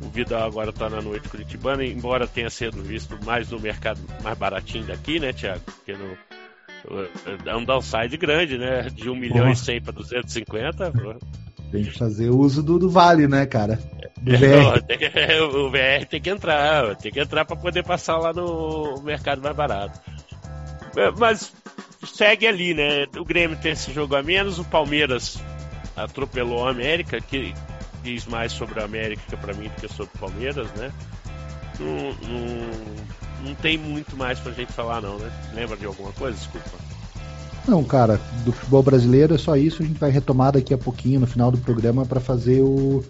[0.00, 4.38] O Vidal agora tá na noite curitibana, embora tenha sido visto mais no mercado mais
[4.38, 5.62] baratinho daqui, né, Thiago?
[5.64, 6.16] Porque no,
[7.44, 8.88] é um downside grande, né?
[8.94, 10.92] De 1 milhão e 100 para 250.
[11.72, 13.78] Tem que fazer uso do, do vale, né, cara?
[14.36, 15.54] VR.
[15.54, 19.56] o VR tem que entrar, tem que entrar para poder passar lá no mercado mais
[19.56, 20.00] barato.
[20.96, 21.52] É, mas
[22.04, 23.06] segue ali, né?
[23.16, 25.38] O Grêmio tem esse jogo a menos, o Palmeiras
[25.96, 27.54] atropelou a América, que
[28.02, 30.92] diz mais sobre a América para mim do que sobre o Palmeiras, né?
[31.78, 35.30] Não, não, não tem muito mais pra gente falar, não, né?
[35.54, 36.36] Lembra de alguma coisa?
[36.36, 36.70] Desculpa.
[37.66, 39.82] Não, cara, do futebol brasileiro é só isso.
[39.82, 43.04] A gente vai retomar daqui a pouquinho, no final do programa, para fazer o,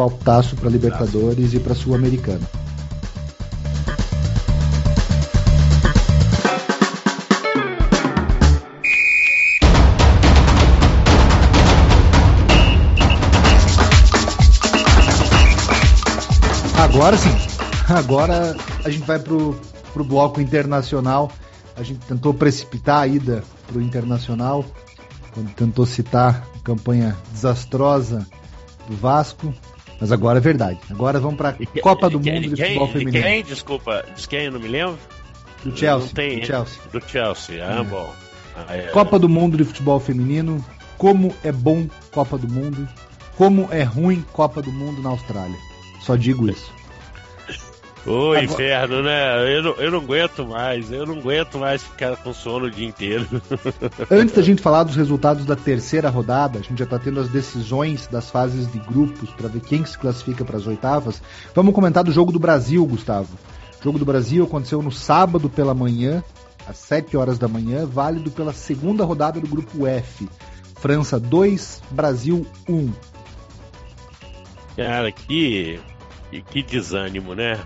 [0.00, 2.40] pautaço para Libertadores e para Sul-Americana.
[16.78, 17.28] Agora sim,
[17.94, 21.30] agora a gente vai para o bloco internacional.
[21.76, 24.64] A gente tentou precipitar a ida para o internacional,
[25.34, 28.26] quando tentou citar a campanha desastrosa
[28.88, 29.52] do Vasco,
[30.00, 30.78] mas agora é verdade.
[30.90, 33.24] Agora vamos para a Copa do Mundo de Futebol Feminino.
[33.24, 33.44] Quem?
[33.44, 34.44] Desculpa, de quem?
[34.46, 34.98] Eu não me lembro?
[35.62, 36.06] Do Chelsea.
[36.06, 36.80] Não tem, do Chelsea.
[36.90, 37.84] Do Chelsea, ah, É.
[37.84, 38.14] bom.
[38.56, 38.82] Ah, é.
[38.88, 40.64] Copa do Mundo de Futebol Feminino.
[40.96, 42.88] Como é bom Copa do Mundo.
[43.36, 45.56] Como é ruim Copa do Mundo na Austrália.
[46.00, 46.72] Só digo isso.
[48.06, 49.56] Ô, Agora- inferno, né?
[49.56, 50.90] Eu não, eu não aguento mais.
[50.90, 53.26] Eu não aguento mais ficar com sono o dia inteiro.
[54.10, 57.28] Antes da gente falar dos resultados da terceira rodada, a gente já está tendo as
[57.28, 61.22] decisões das fases de grupos para ver quem se classifica para as oitavas.
[61.54, 63.28] Vamos comentar do jogo do Brasil, Gustavo.
[63.80, 66.22] O jogo do Brasil aconteceu no sábado pela manhã,
[66.66, 70.28] às 7 horas da manhã, válido pela segunda rodada do grupo F.
[70.76, 72.90] França 2, Brasil 1.
[74.76, 75.78] Cara, que,
[76.30, 77.60] que, que desânimo, né?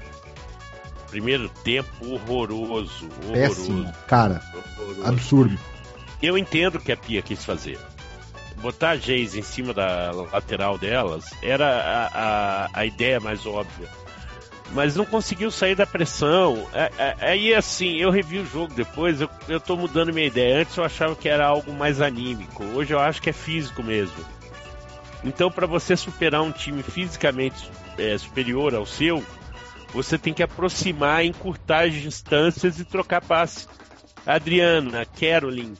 [1.15, 3.09] Primeiro tempo horroroso.
[3.23, 5.07] horroroso Péssimo, cara, horroroso.
[5.07, 5.59] absurdo.
[6.21, 7.79] Eu entendo o que a Pia quis fazer.
[8.57, 12.07] Botar a Geise em cima da lateral delas era a,
[12.65, 13.87] a, a ideia mais óbvia.
[14.73, 16.67] Mas não conseguiu sair da pressão.
[16.73, 20.63] É- é- Aí, assim, eu revi o jogo depois, eu, eu tô mudando minha ideia.
[20.63, 22.65] Antes eu achava que era algo mais anímico.
[22.75, 24.17] Hoje eu acho que é físico mesmo.
[25.23, 29.23] Então, para você superar um time fisicamente é, superior ao seu,
[29.95, 33.69] você tem que aproximar, encurtar as distâncias e trocar passe.
[34.27, 35.75] Adriana, Carolyn,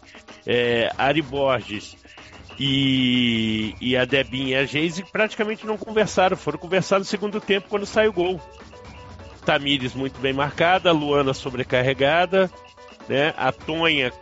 [0.47, 1.97] é, Ari Borges
[2.59, 6.37] e, e a Debinha e a Geise praticamente não conversaram.
[6.37, 8.41] Foram conversar no segundo tempo quando sai o gol.
[9.45, 12.51] Tamires muito bem marcada, Luana sobrecarregada,
[13.09, 13.35] né?
[13.37, 14.13] A Tonha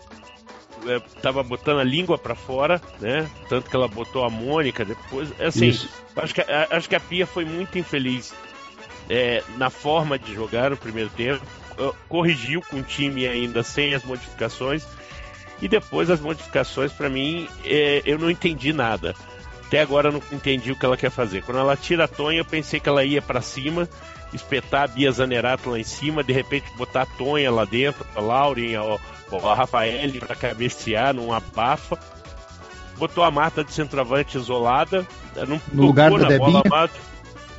[1.15, 3.29] estava botando a língua para fora, né?
[3.49, 5.29] Tanto que ela botou a Mônica depois.
[5.41, 5.89] Assim, Isso.
[6.17, 8.33] acho que, acho que a Pia foi muito infeliz
[9.09, 11.45] é, na forma de jogar no primeiro tempo.
[12.09, 14.85] Corrigiu com o time ainda sem as modificações.
[15.61, 19.15] E depois as modificações, para mim, é, eu não entendi nada.
[19.67, 21.43] Até agora eu não entendi o que ela quer fazer.
[21.43, 23.89] Quando ela tira a Tonha, eu pensei que ela ia para cima,
[24.35, 28.21] espetar a Bia Zanerato lá em cima, de repente botar a Tonha lá dentro, a
[28.21, 31.99] Lauren, a, a Rafael para cabecear num abafa.
[32.99, 35.07] Botou a Marta de centroavante isolada,
[35.49, 36.63] não No lugar da na bola, Debinha?
[36.67, 37.12] a Marta-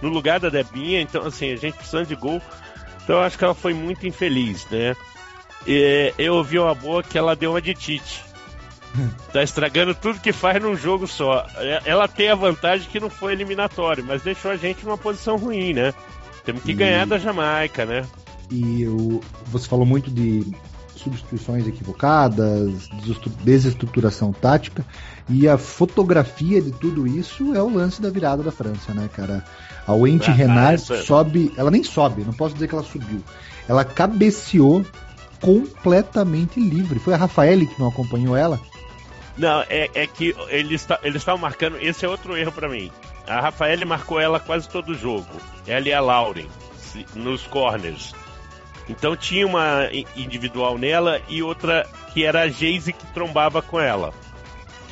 [0.03, 2.41] no lugar da Debinha, então assim, a gente precisando de gol.
[3.03, 4.95] Então eu acho que ela foi muito infeliz, né?
[5.65, 8.23] E, eu ouvi uma boa que ela deu uma de Tite.
[9.33, 11.47] Tá estragando tudo que faz num jogo só.
[11.57, 15.35] É- Ela tem a vantagem que não foi eliminatório, mas deixou a gente numa posição
[15.35, 15.91] ruim, né?
[16.45, 18.05] Temos que E- ganhar da Jamaica, né?
[18.51, 20.45] E o, você falou muito de
[20.95, 24.85] substituições equivocadas, desestru- desestruturação tática,
[25.29, 29.43] e a fotografia de tudo isso é o lance da virada da França, né, cara?
[29.87, 33.21] A Wendy Ah, Renard sobe, ela nem sobe, não posso dizer que ela subiu.
[33.67, 34.85] Ela cabeceou
[35.41, 36.99] completamente livre.
[36.99, 38.59] Foi a Rafaele que não acompanhou ela?
[39.37, 41.77] Não, é, é que eles eles estavam marcando.
[41.77, 42.91] Esse é outro erro pra mim.
[43.27, 45.27] A Rafaele marcou ela quase todo o jogo.
[45.65, 46.47] Ela e a Lauren,
[47.15, 48.13] nos corners.
[48.87, 54.13] Então tinha uma individual nela e outra que era a Geise que trombava com ela.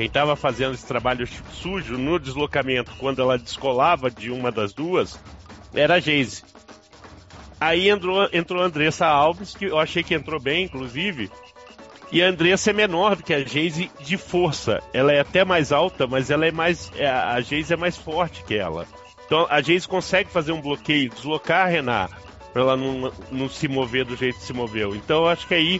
[0.01, 5.19] Quem estava fazendo esse trabalho sujo no deslocamento, quando ela descolava de uma das duas,
[5.75, 6.41] era a Geise.
[7.59, 11.29] Aí entrou, entrou a Andressa Alves, que eu achei que entrou bem, inclusive.
[12.11, 14.81] E a Andressa é menor do que a Geise de força.
[14.91, 16.91] Ela é até mais alta, mas ela é mais.
[16.95, 18.87] é, A Geise é mais forte que ela.
[19.27, 22.09] Então a Geise consegue fazer um bloqueio, deslocar a Renan,
[22.51, 24.95] pra ela não, não se mover do jeito que se moveu.
[24.95, 25.79] Então eu acho que aí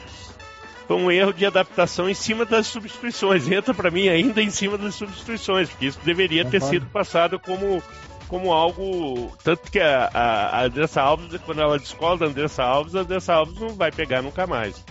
[0.87, 3.49] foi um erro de adaptação em cima das substituições.
[3.49, 7.81] Entra pra mim ainda em cima das substituições, porque isso deveria ter sido passado como,
[8.27, 9.31] como algo.
[9.43, 13.33] Tanto que a, a, a Andressa Alves, quando ela descola da Andressa Alves, a Andressa
[13.33, 14.83] Alves não vai pegar nunca mais.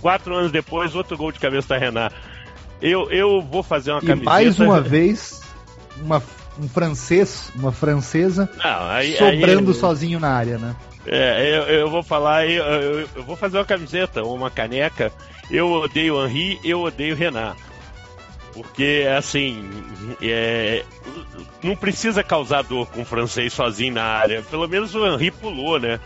[0.00, 2.08] Quatro anos depois, outro gol de cabeça da Renan.
[2.80, 4.30] Eu, eu vou fazer uma E camiseta.
[4.30, 5.42] mais uma vez,
[6.00, 6.22] uma,
[6.58, 10.74] um francês, uma francesa, Não, aí, sobrando aí- sozinho na área, né?
[11.12, 15.10] É, eu, eu vou falar, eu, eu, eu vou fazer uma camiseta, uma caneca.
[15.50, 17.54] Eu odeio o Henri, eu odeio Renan.
[18.52, 19.68] Porque, assim,
[20.22, 20.84] é,
[21.62, 24.42] não precisa causar dor com o francês sozinho na área.
[24.42, 25.98] Pelo menos o Henri pulou, né?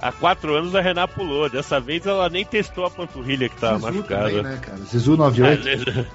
[0.00, 1.50] Há quatro anos a Renan pulou.
[1.50, 4.28] Dessa vez ela nem testou a panturrilha que estava machucada.
[4.28, 4.78] também, né, cara?
[4.78, 6.06] Zizu 98.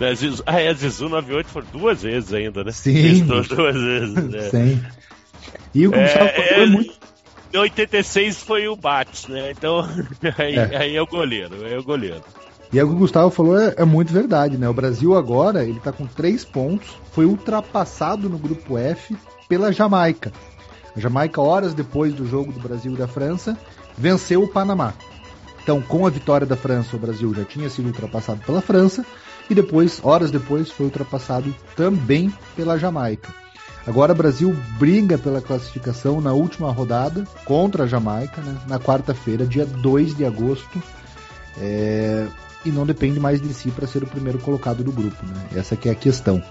[0.00, 2.72] Ah, Zizu- Ah, é, a Zizu 98 foram duas vezes ainda, né?
[2.72, 3.02] Sim.
[3.26, 4.14] Testou duas vezes.
[4.14, 4.40] né?
[4.50, 4.82] Sim.
[5.74, 6.94] E o É, Gustavo é, foi muito.
[7.52, 9.50] Em 86 foi o Bates, né?
[9.50, 9.80] Então,
[10.38, 10.76] aí É.
[10.76, 12.22] aí é o goleiro, é o goleiro.
[12.72, 14.66] E é o que o Gustavo falou é, é muito verdade, né?
[14.68, 19.14] O Brasil agora, ele tá com três pontos, foi ultrapassado no grupo F
[19.46, 20.32] pela Jamaica.
[20.96, 23.58] A Jamaica, horas depois do jogo do Brasil e da França,
[23.96, 24.94] venceu o Panamá.
[25.62, 29.04] Então, com a vitória da França, o Brasil já tinha sido ultrapassado pela França
[29.50, 33.41] e depois, horas depois, foi ultrapassado também pela Jamaica.
[33.86, 39.44] Agora o Brasil briga pela classificação na última rodada contra a Jamaica, né, na quarta-feira,
[39.44, 40.82] dia 2 de agosto.
[41.58, 42.26] É,
[42.64, 45.26] e não depende mais de si para ser o primeiro colocado do grupo.
[45.26, 45.48] Né?
[45.56, 46.42] Essa que é a questão.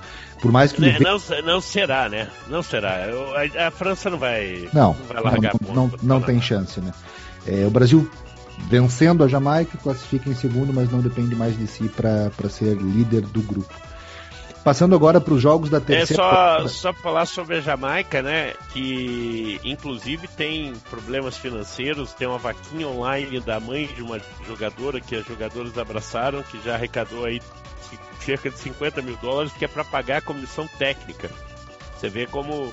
[0.41, 2.27] Por mais que não, não, não, será, né?
[2.47, 3.07] Não será.
[3.35, 6.91] A, a França não vai, não, não vai largar não, não, não tem chance, né?
[7.47, 8.09] É, o Brasil
[8.67, 13.21] vencendo a Jamaica classifica em segundo, mas não depende mais de si para ser líder
[13.21, 13.73] do grupo.
[14.63, 16.23] Passando agora para os jogos da é terceira.
[16.23, 18.53] É só, só falar sobre a Jamaica, né?
[18.71, 25.15] Que inclusive tem problemas financeiros, tem uma vaquinha online da mãe de uma jogadora que
[25.15, 27.41] as jogadoras abraçaram, que já arrecadou aí
[28.19, 31.29] cerca de 50 mil dólares, que é para pagar a comissão técnica.
[31.97, 32.71] Você vê como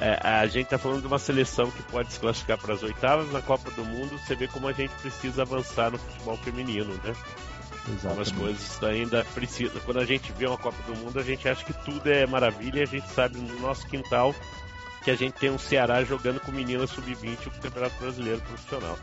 [0.00, 3.30] é, a gente está falando de uma seleção que pode se classificar para as oitavas
[3.32, 4.18] na Copa do Mundo.
[4.18, 7.14] Você vê como a gente precisa avançar no futebol feminino, né?
[7.88, 8.02] Exatamente.
[8.02, 9.80] Como as coisas ainda precisam.
[9.84, 12.80] Quando a gente vê uma Copa do Mundo, a gente acha que tudo é maravilha
[12.80, 14.34] e a gente sabe no nosso quintal
[15.04, 18.98] que a gente tem um Ceará jogando com meninas sub-20 o Campeonato Brasileiro Profissional.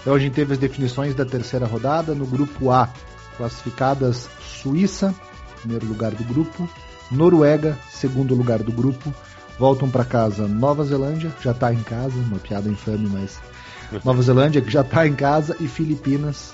[0.00, 2.14] Então a gente teve as definições da terceira rodada.
[2.14, 2.90] No grupo A,
[3.38, 5.14] classificadas Suíça,
[5.60, 6.68] primeiro lugar do grupo,
[7.10, 9.14] Noruega, segundo lugar do grupo.
[9.58, 13.40] Voltam para casa Nova Zelândia, já está em casa, uma piada infame, mas
[14.04, 16.52] Nova Zelândia que já está em casa e Filipinas,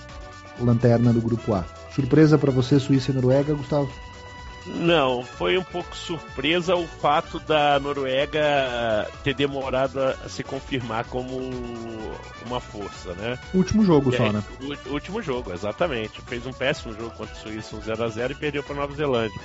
[0.65, 1.65] lanterna do grupo A.
[1.95, 3.91] Surpresa para você, Suíça e Noruega, Gustavo?
[4.67, 11.51] Não, foi um pouco surpresa o fato da Noruega ter demorado a se confirmar como
[12.47, 13.39] uma força, né?
[13.55, 14.43] Último jogo e só, né?
[14.87, 16.21] Último jogo, exatamente.
[16.23, 19.41] Fez um péssimo jogo contra a Suíça, um 0x0 e perdeu para Nova Zelândia.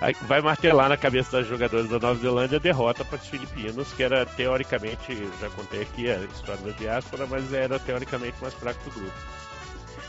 [0.00, 3.92] Aí vai martelar na cabeça das jogadoras da Nova Zelândia a derrota para os filipinos,
[3.92, 8.78] que era teoricamente, já contei aqui a história da diáspora, mas era teoricamente mais fraco
[8.84, 9.12] do grupo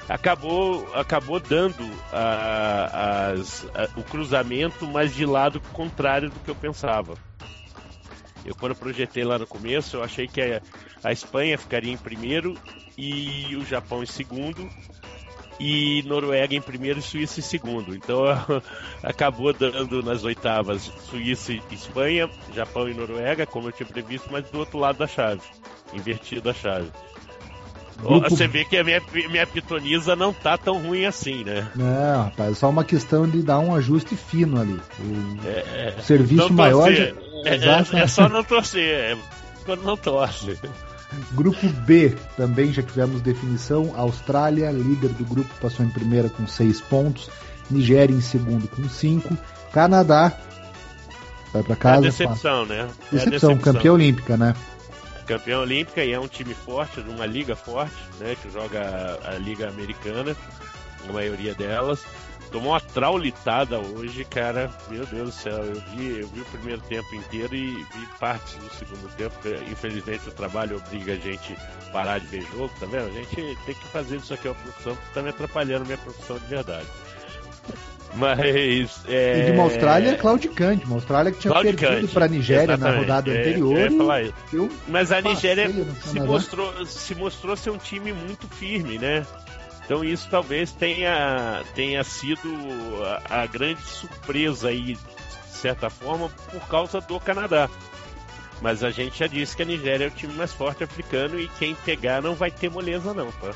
[0.07, 7.13] acabou, acabou dando a, a, o cruzamento, mas de lado contrário do que eu pensava.
[8.45, 10.61] Eu quando projetei lá no começo, eu achei que a,
[11.03, 12.57] a Espanha ficaria em primeiro
[12.97, 14.69] e o Japão em segundo
[15.59, 17.95] e Noruega em primeiro e Suíça em segundo.
[17.95, 18.23] Então
[19.01, 24.49] acabou dando nas oitavas Suíça e Espanha, Japão e Noruega, como eu tinha previsto, mas
[24.49, 25.41] do outro lado da chave,
[25.93, 26.91] invertido a chave.
[28.03, 28.29] Grupo...
[28.29, 31.67] Você vê que a minha, minha pitonisa não tá tão ruim assim, né?
[31.75, 34.79] Não, rapaz, é só uma questão de dar um ajuste fino ali.
[34.99, 36.91] O é, serviço maior.
[36.91, 37.03] Já...
[37.03, 37.13] É,
[37.45, 39.17] é, é, só não torcer, é
[39.65, 40.57] quando não torce.
[41.33, 43.93] Grupo B, também já tivemos definição.
[43.95, 47.29] Austrália, líder do grupo, passou em primeira com 6 pontos.
[47.69, 49.37] Nigéria em segundo com 5.
[49.71, 50.33] Canadá
[51.53, 51.95] vai para casa.
[51.95, 52.87] É a decepção, né?
[53.11, 54.53] Decepção, é decepção, campeã olímpica, né?
[55.23, 58.35] Campeã olímpica e é um time forte, de uma liga forte, né?
[58.41, 60.35] Que joga a, liga americana,
[61.07, 62.03] a maioria delas.
[62.51, 64.69] Tomou uma traulitada hoje, cara.
[64.87, 68.53] Meu Deus do céu, eu vi, eu vi o primeiro tempo inteiro e vi partes
[68.55, 69.35] do segundo tempo.
[69.71, 71.57] Infelizmente o trabalho obriga a gente
[71.91, 73.07] parar de ver jogo, tá vendo?
[73.07, 75.97] A gente tem que fazer isso aqui é uma profissão que tá me atrapalhando minha
[75.97, 76.87] profissão de verdade.
[78.15, 79.01] Mas.
[79.07, 79.39] É...
[79.39, 80.85] E de uma Austrália, Claudicante.
[80.85, 83.77] Uma Austrália que tinha Claudicante, perdido para a Nigéria na rodada é, anterior.
[83.79, 84.69] E...
[84.87, 85.69] Mas a Nigéria
[86.03, 89.25] se mostrou, se mostrou ser um time muito firme, né?
[89.85, 92.49] Então isso talvez tenha, tenha sido
[93.29, 94.99] a, a grande surpresa aí, de
[95.49, 97.69] certa forma, por causa do Canadá.
[98.61, 101.49] Mas a gente já disse que a Nigéria é o time mais forte africano e
[101.59, 103.51] quem pegar não vai ter moleza não, tá?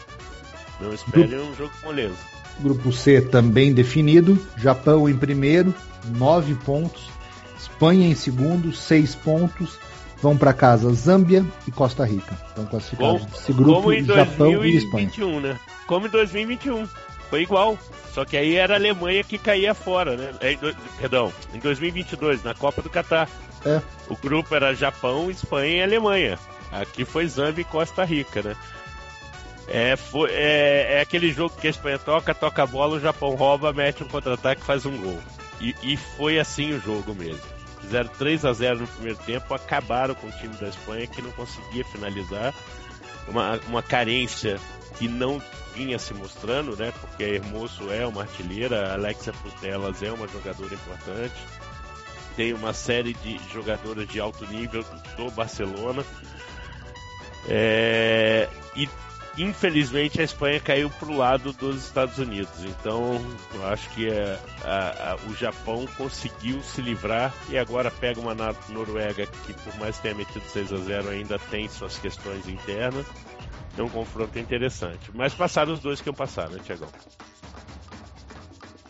[0.81, 2.36] Não espere um jogo moleza.
[2.59, 4.37] Grupo C também definido.
[4.57, 5.73] Japão em primeiro,
[6.17, 7.09] nove pontos.
[7.57, 9.77] Espanha em segundo, seis pontos.
[10.21, 12.35] Vão para casa Zâmbia e Costa Rica.
[12.47, 15.41] Estão classificados como, esse grupo como em Japão 2021, e Espanha.
[15.41, 15.59] Né?
[15.85, 16.87] Como em 2021.
[17.29, 17.77] Foi igual.
[18.13, 20.33] Só que aí era a Alemanha que caía fora, né?
[20.41, 20.57] É,
[20.99, 23.29] perdão, em 2022, na Copa do Catar.
[23.63, 23.79] É.
[24.09, 26.39] O grupo era Japão, Espanha e Alemanha.
[26.71, 28.55] Aqui foi Zâmbia e Costa Rica, né?
[29.67, 33.35] É, foi, é, é, aquele jogo que a Espanha toca, toca a bola, o Japão
[33.35, 35.19] rouba, mete um contra-ataque faz um gol.
[35.59, 37.41] E, e, foi assim o jogo mesmo.
[37.81, 41.31] Fizeram 3 a 0 no primeiro tempo, acabaram com o time da Espanha que não
[41.31, 42.53] conseguia finalizar.
[43.27, 44.57] Uma, uma carência
[44.97, 45.41] que não
[45.75, 46.93] vinha se mostrando, né?
[47.01, 51.35] Porque a Hermoso é uma artilheira, a Alexia Putelas é uma jogadora importante.
[52.37, 54.85] Tem uma série de jogadoras de alto nível
[55.17, 56.05] do Barcelona.
[57.49, 58.87] É, e
[59.37, 62.63] infelizmente a Espanha caiu para o lado dos Estados Unidos.
[62.63, 63.21] Então
[63.53, 68.35] eu acho que a, a, a, o Japão conseguiu se livrar e agora pega uma
[68.69, 73.05] Noruega que, por mais que tenha metido 6 a 0 ainda tem suas questões internas.
[73.77, 75.11] É um confronto interessante.
[75.13, 76.87] Mas passaram os dois que iam passar, né, Tiagão?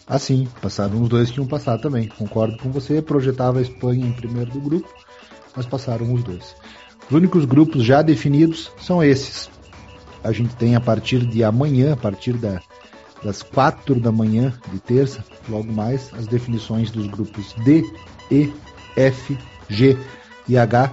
[0.08, 2.08] Ah, sim, passaram os dois que iam passar também.
[2.08, 4.88] Concordo com você, projetava a Espanha em primeiro do grupo,
[5.54, 6.56] mas passaram os dois.
[7.10, 9.50] Os únicos grupos já definidos são esses.
[10.24, 12.62] A gente tem a partir de amanhã, a partir da,
[13.24, 17.84] das quatro da manhã de terça, logo mais, as definições dos grupos D,
[18.32, 18.54] E,
[18.96, 19.38] F,
[19.70, 19.98] G
[20.48, 20.92] e H.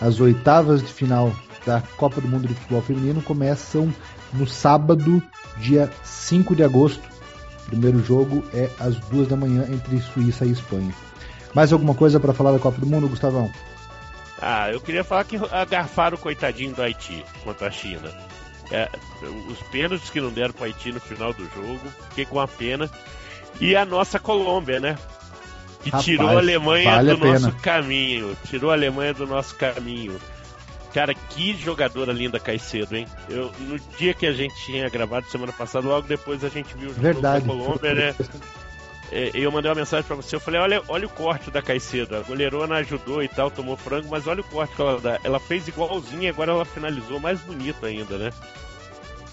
[0.00, 1.32] As oitavas de final
[1.64, 3.92] da Copa do Mundo de Futebol Feminino começam
[4.32, 5.22] no sábado,
[5.58, 7.02] dia 5 de agosto.
[7.62, 10.92] O primeiro jogo é às duas da manhã entre Suíça e Espanha.
[11.54, 13.50] Mais alguma coisa para falar da Copa do Mundo, Gustavão?
[14.42, 18.10] Ah, eu queria falar que agarfaram o coitadinho do Haiti contra a China.
[18.70, 18.88] É,
[19.48, 22.48] os pênaltis que não deram para o Haiti no final do jogo, fiquei com a
[22.48, 22.90] pena.
[23.60, 24.98] E a nossa Colômbia, né?
[25.82, 28.36] Que Rapaz, tirou a Alemanha vale do a nosso caminho.
[28.46, 30.18] Tirou a Alemanha do nosso caminho.
[30.94, 33.06] Cara, que jogadora linda Caicedo, hein?
[33.28, 36.90] Eu, no dia que a gente tinha gravado semana passada, logo depois a gente viu
[36.90, 37.44] o jogo Verdade.
[37.44, 38.14] da Colômbia, né?
[39.12, 42.16] É, eu mandei uma mensagem para você, eu falei, olha, olha o corte da Caicedo,
[42.16, 45.20] a goleirona ajudou e tal, tomou frango, mas olha o corte que ela dá.
[45.22, 48.30] Ela fez igualzinho e agora ela finalizou mais bonito ainda, né?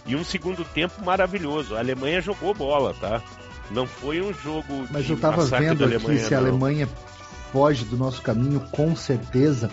[0.06, 1.76] E um segundo tempo maravilhoso.
[1.76, 3.22] A Alemanha jogou bola, tá?
[3.70, 6.90] Não foi um jogo Mas eu tava vendo aqui se a Alemanha
[7.52, 9.70] foge do nosso caminho, com certeza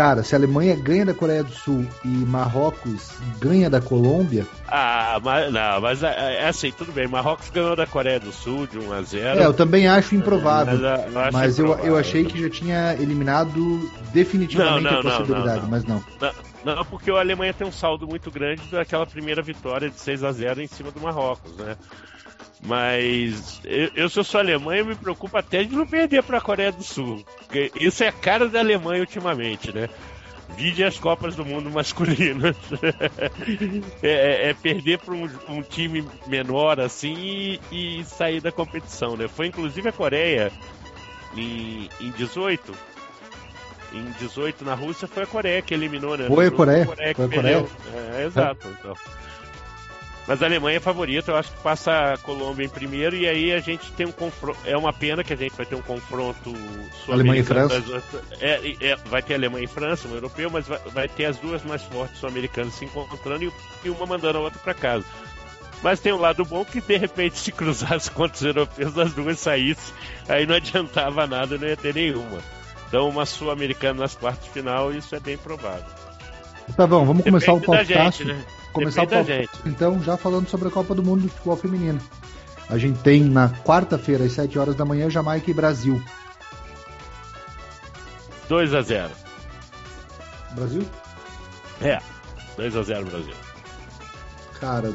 [0.00, 4.46] Cara, se a Alemanha ganha da Coreia do Sul e Marrocos ganha da Colômbia.
[4.66, 7.06] Ah, mas não, mas é, é assim, tudo bem.
[7.06, 10.78] Marrocos ganhou da Coreia do Sul de 1 a 0 É, eu também acho improvável.
[10.78, 11.84] Mas, eu, mas improvável.
[11.84, 16.02] Eu, eu achei que já tinha eliminado definitivamente não, não, a possibilidade, não, mas não.
[16.64, 20.32] Não, porque a Alemanha tem um saldo muito grande daquela primeira vitória de 6 a
[20.32, 21.76] 0 em cima do Marrocos, né?
[22.62, 26.70] Mas eu, eu sou só Alemanha, me preocupa até de não perder para a Coreia
[26.70, 27.24] do Sul.
[27.38, 29.88] Porque isso é a cara da Alemanha ultimamente, né?
[30.56, 32.56] Vide as Copas do Mundo masculinas.
[34.02, 37.14] é, é, é, perder para um, um, time menor assim
[37.72, 39.26] e, e, sair da competição, né?
[39.26, 40.52] Foi inclusive a Coreia
[41.36, 42.72] em, em 18.
[43.92, 46.26] Em 18 na Rússia foi a Coreia que eliminou, né?
[46.26, 46.84] Foi a Coreia.
[46.84, 47.14] Foi a Coreia.
[47.14, 47.66] Foi a Coreia.
[48.18, 48.68] É, exato.
[48.78, 48.94] Então.
[50.30, 53.52] Mas a Alemanha é favorita, eu acho que passa a Colômbia em primeiro e aí
[53.52, 54.60] a gente tem um confronto.
[54.64, 56.54] É uma pena que a gente vai ter um confronto
[57.08, 57.82] Alemanha e França.
[58.40, 61.64] É, é, vai ter Alemanha e França, um europeu, mas vai, vai ter as duas
[61.64, 63.52] mais fortes sul-americanas se encontrando e,
[63.84, 65.04] e uma mandando a outra para casa.
[65.82, 69.40] Mas tem um lado bom que de repente se cruzasse contra os europeus, as duas
[69.40, 69.92] saíssem,
[70.28, 72.38] aí não adiantava nada, não ia ter nenhuma.
[72.86, 76.09] Então uma sul-americana nas quartas de final, isso é bem provável.
[76.76, 78.24] Tá bom, vamos Depende começar o palpitaço.
[78.24, 78.44] Né?
[78.72, 82.00] começar Depende o palpitaço, então, já falando sobre a Copa do Mundo de Futebol Feminino.
[82.68, 86.00] A gente tem na quarta-feira, às 7 horas da manhã, Jamaica e Brasil.
[88.48, 89.10] 2 a 0
[90.52, 90.82] Brasil?
[91.82, 91.98] É,
[92.56, 93.34] 2 a 0 Brasil.
[94.60, 94.92] Cara.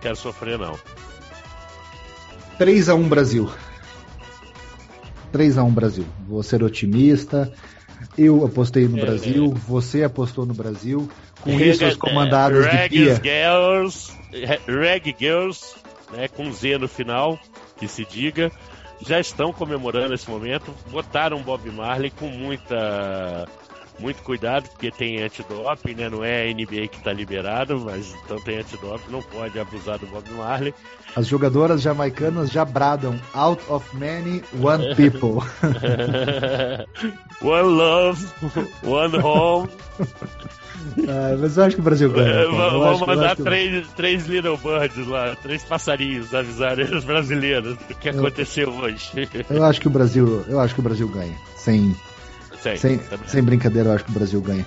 [0.00, 0.78] Quero sofrer, não.
[2.58, 3.50] 3 a 1 Brasil.
[5.32, 6.06] 3 a 1 Brasil.
[6.26, 7.52] Vou ser otimista.
[8.22, 9.58] Eu apostei no é, Brasil, é.
[9.66, 11.08] você apostou no Brasil.
[11.40, 13.14] Com isso, as comandadas é, de Pia.
[13.14, 14.12] Girls,
[14.66, 15.74] Reg Girls,
[16.12, 17.38] né, com Z no final,
[17.78, 18.52] que se diga,
[19.06, 20.70] já estão comemorando esse momento.
[20.90, 23.48] Botaram Bob Marley com muita
[24.00, 26.08] muito cuidado, porque tem antidoping, né?
[26.08, 30.06] Não é a NBA que está liberado, mas então tem antidoping, não pode abusar do
[30.06, 30.74] Bob Marley.
[31.14, 35.42] As jogadoras jamaicanas já bradam Out of many, one people.
[37.42, 38.26] one love,
[38.84, 39.68] one home.
[41.08, 42.28] Ah, mas eu acho que o Brasil ganha.
[42.28, 48.08] É, vamos mandar três, três Little Birds lá, três passarinhos avisarem os brasileiros do que
[48.08, 49.10] aconteceu hoje.
[49.50, 51.94] Eu acho que o Brasil, eu acho que o Brasil ganha, sem
[52.62, 54.66] sem, sem, sem, brincadeira, eu acho que o Brasil ganha.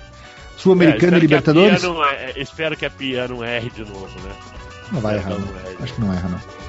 [0.56, 1.82] Sul-Americana é, e Libertadores?
[1.82, 4.34] Não, é, espero que a Pia não erre de novo, né?
[4.92, 5.48] Não vai errar, não.
[5.82, 6.63] Acho que não erra, não.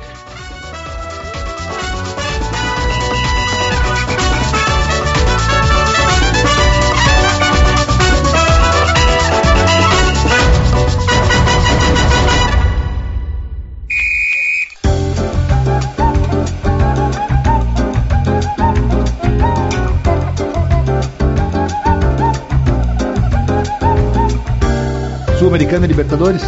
[25.56, 26.42] Sul-Americana e Libertadores?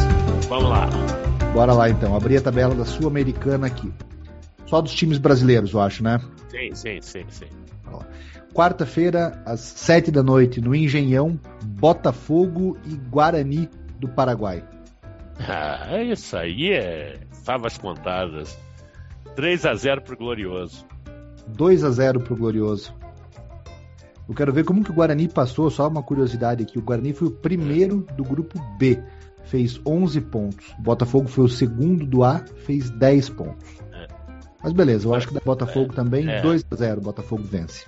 [0.49, 0.89] Vamos lá.
[1.53, 2.13] Bora lá então.
[2.13, 3.89] Abrir a tabela da Sul-Americana aqui.
[4.65, 6.19] Só dos times brasileiros, eu acho, né?
[6.49, 7.45] Sim, sim, sim, sim.
[8.53, 14.63] Quarta-feira, às sete da noite, no Engenhão, Botafogo e Guarani do Paraguai.
[15.47, 18.57] Ah, isso aí é favas contadas.
[19.35, 20.83] 3 a 0 pro Glorioso.
[21.47, 22.93] 2 a 0 pro Glorioso.
[24.27, 26.77] Eu quero ver como que o Guarani passou, só uma curiosidade aqui.
[26.77, 28.99] O Guarani foi o primeiro do grupo B,
[29.45, 30.75] fez 11 pontos.
[30.77, 33.67] O Botafogo foi o segundo do A, fez 10 pontos.
[33.93, 34.07] É.
[34.63, 35.95] Mas beleza, eu acho que da Botafogo É.
[35.95, 36.41] também, É.
[36.41, 37.85] 2 a 0 o Botafogo vence.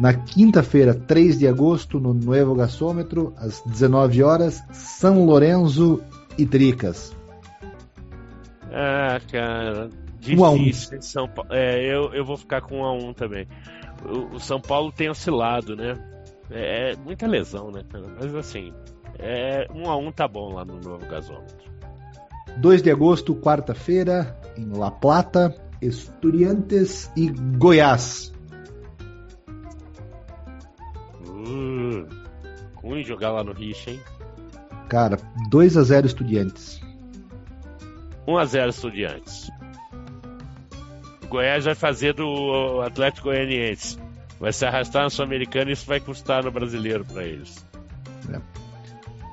[0.00, 6.02] Na quinta-feira, 3 de agosto, no Nuevo Gasômetro, às 19 horas, São Lourenço
[6.36, 7.14] e Tricas.
[8.72, 9.88] Ah, cara.
[10.36, 10.56] Um a um.
[10.56, 11.50] Difícil São Paulo.
[11.52, 13.46] É, eu, eu vou ficar com 1 a 1 também.
[14.04, 15.94] O, o São Paulo tem oscilado, né?
[16.50, 18.06] É, é muita lesão, né, cara?
[18.20, 18.72] Mas assim,
[19.18, 21.72] é, 1 a 1 tá bom lá no novo gasômetro.
[22.58, 27.28] 2 de agosto, quarta-feira, em La Plata, Estudiantes e
[27.58, 28.32] Goiás.
[31.26, 32.06] Uh,
[32.76, 34.00] ruim jogar lá no Richa, hein?
[34.88, 35.16] Cara,
[35.48, 36.80] 2 a 0 Estudiantes.
[38.26, 39.50] 1 a 0 Estudiantes.
[41.34, 43.98] Goiás vai fazer do Atlético Goianiense.
[44.40, 47.64] Vai se arrastar no Sul-Americano e isso vai custar no brasileiro pra eles.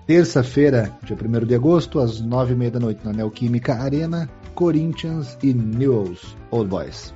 [0.07, 6.35] Terça-feira, dia 1 de agosto, às 9h30 da noite, na Neoquímica Arena, Corinthians e Newell's
[6.49, 7.13] Old Boys.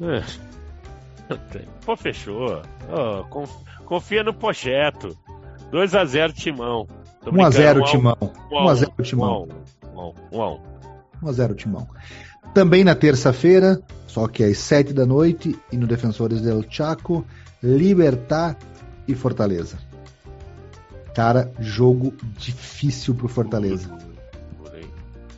[0.00, 0.22] É.
[1.84, 2.62] Pô, fechou.
[3.28, 5.16] Conf- confia no Pocheto.
[5.70, 6.88] 2x0 Timão.
[7.22, 8.16] Tô 1x0 brincando, Timão.
[8.20, 9.48] um a um, 1x0 um a Timão.
[9.84, 10.60] um, um a um, um a um.
[11.22, 11.86] 1x0 Timão.
[12.54, 17.24] Também na terça-feira, só que às 7 da noite, e no Defensores del Chaco,
[17.62, 18.56] Libertar
[19.06, 19.78] e Fortaleza.
[21.14, 23.90] Cara, jogo difícil pro Fortaleza.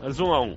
[0.01, 0.57] Mas 1 a 1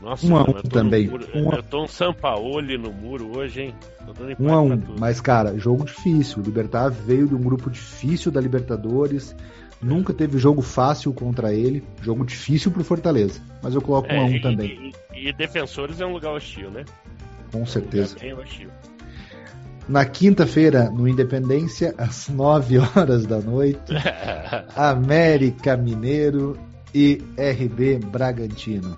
[0.00, 1.08] Nossa, Um a um também.
[1.08, 3.74] muro- Um a- Eu tô um Sampaoli no muro hoje, hein?
[4.04, 5.00] Tô dando 1 empate a 1 pra tudo.
[5.00, 6.38] Mas, cara, jogo difícil.
[6.38, 9.36] O Libertar veio de um grupo difícil da Libertadores.
[9.82, 11.82] Nunca teve jogo fácil contra ele.
[12.02, 13.40] Jogo difícil pro Fortaleza.
[13.62, 16.32] Mas eu coloco 1 a 1 É, e- também, E, e Defensores é um lugar
[16.32, 16.84] hostil, né?
[17.50, 18.16] com certeza.
[18.16, 18.68] Um lugar bem hostil.
[19.88, 23.92] Na quinta-feira, no Independência, às 9 horas da noite,
[24.76, 26.56] América Mineiro
[26.94, 28.96] e RB Bragantino.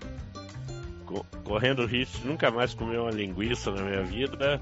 [1.06, 4.60] Co- Correndo risco, nunca mais comer uma linguiça na minha vida.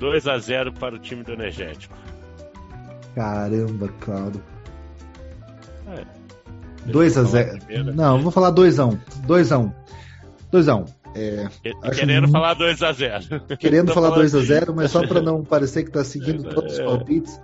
[0.00, 1.94] 2 a 0 para o time do Energético.
[3.14, 4.32] Caramba, cara.
[5.88, 6.04] É.
[6.90, 7.64] 2 a Deixa eu falar 0.
[7.66, 7.94] primeiro.
[7.96, 8.98] Não, vou falar 2 a 1.
[9.26, 9.72] 2 a 1.
[10.50, 10.84] 2 a 1.
[11.16, 13.24] É, Que- acho Querendo muito- falar 2 a 0
[13.58, 14.46] querendo Tô falar falando 2 a assim.
[14.46, 16.84] 0, mas só pra não parecer que tá seguindo É, todos os é.
[16.84, 17.40] palpites.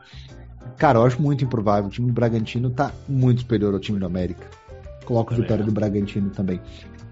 [0.77, 1.87] Cara, eu acho muito improvável.
[1.89, 4.47] O time do Bragantino tá muito superior ao time do América.
[5.05, 5.73] Coloco Também vitória acho.
[5.73, 6.61] do Bragantino também.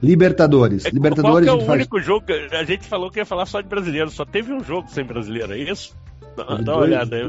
[0.02, 0.84] Libertadores.
[0.86, 3.46] É, Libertadores Qual é o faz único jogo que a gente falou que ia falar
[3.46, 4.10] só de brasileiro?
[4.10, 5.96] Só teve um jogo sem brasileiro, é isso?
[6.36, 7.22] Dá, dá uma dois- olhada aí.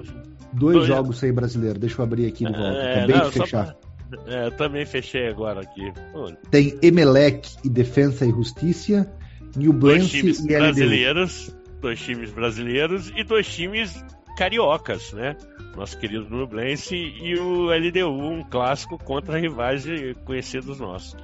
[0.54, 1.80] dois, dois- jogos sem brasileiro.
[1.80, 2.78] Deixa eu abrir aqui de volta.
[2.78, 3.66] É, Acabei não, de fechar.
[3.66, 3.76] pra-
[4.28, 5.92] é, eu também fechei agora aqui.
[6.12, 9.12] Pô, Tem Emelec e Defensa e Justiça.
[9.56, 10.58] Newblense times e LDU.
[10.60, 14.04] brasileiros, dois times brasileiros e dois times
[14.38, 15.36] cariocas, né?
[15.76, 19.86] Nosso querido Nublense e o LDU, um clássico contra rivais
[20.26, 21.16] conhecidos nossos.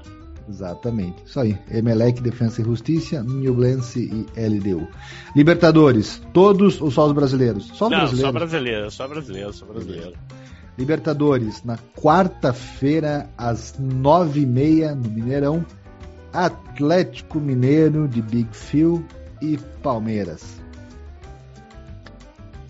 [0.48, 1.24] Exatamente.
[1.26, 1.58] Isso aí.
[1.72, 4.88] Emelec, Defensa e Justiça, Newblense e LDU.
[5.36, 6.22] Libertadores.
[6.34, 7.66] Todos ou só os brasileiros?
[7.74, 8.20] Só os Não, brasileiros.
[8.20, 10.14] só brasileiro, só brasileiro, só brasileiro.
[10.78, 15.66] Libertadores, na quarta-feira, às nove e meia, no Mineirão,
[16.34, 19.06] Atlético Mineiro de Big Phil
[19.42, 20.62] e Palmeiras.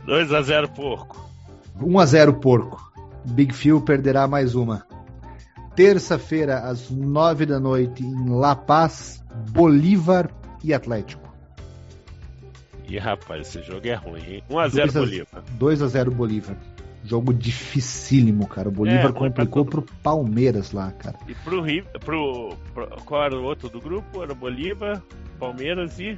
[0.06, 1.26] 2 a 0 porco.
[1.82, 2.94] 1 a 0 Porco.
[3.26, 4.86] Big Phil perderá mais uma.
[5.76, 10.30] Terça-feira, às nove da noite, em La Paz, Bolívar
[10.64, 11.28] e Atlético.
[12.88, 14.44] Ih, rapaz, esse jogo é ruim, hein?
[14.50, 15.44] 1 a 0 Dois a- Bolívar.
[15.58, 16.56] 2 a 0 Bolívar.
[17.06, 18.68] Jogo dificílimo, cara.
[18.70, 21.18] O Bolívar É, complicou pro Palmeiras lá, cara.
[21.28, 24.24] E pro Rio, pro, pro- qual era o outro do grupo?
[24.24, 25.02] Era Bolívar,
[25.40, 26.18] Palmeiras e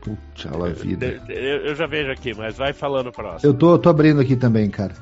[0.00, 1.20] Puxa la vida.
[1.28, 3.50] eu, eu já vejo aqui, mas vai falando o próximo.
[3.50, 4.94] Eu tô, tô abrindo aqui também, cara.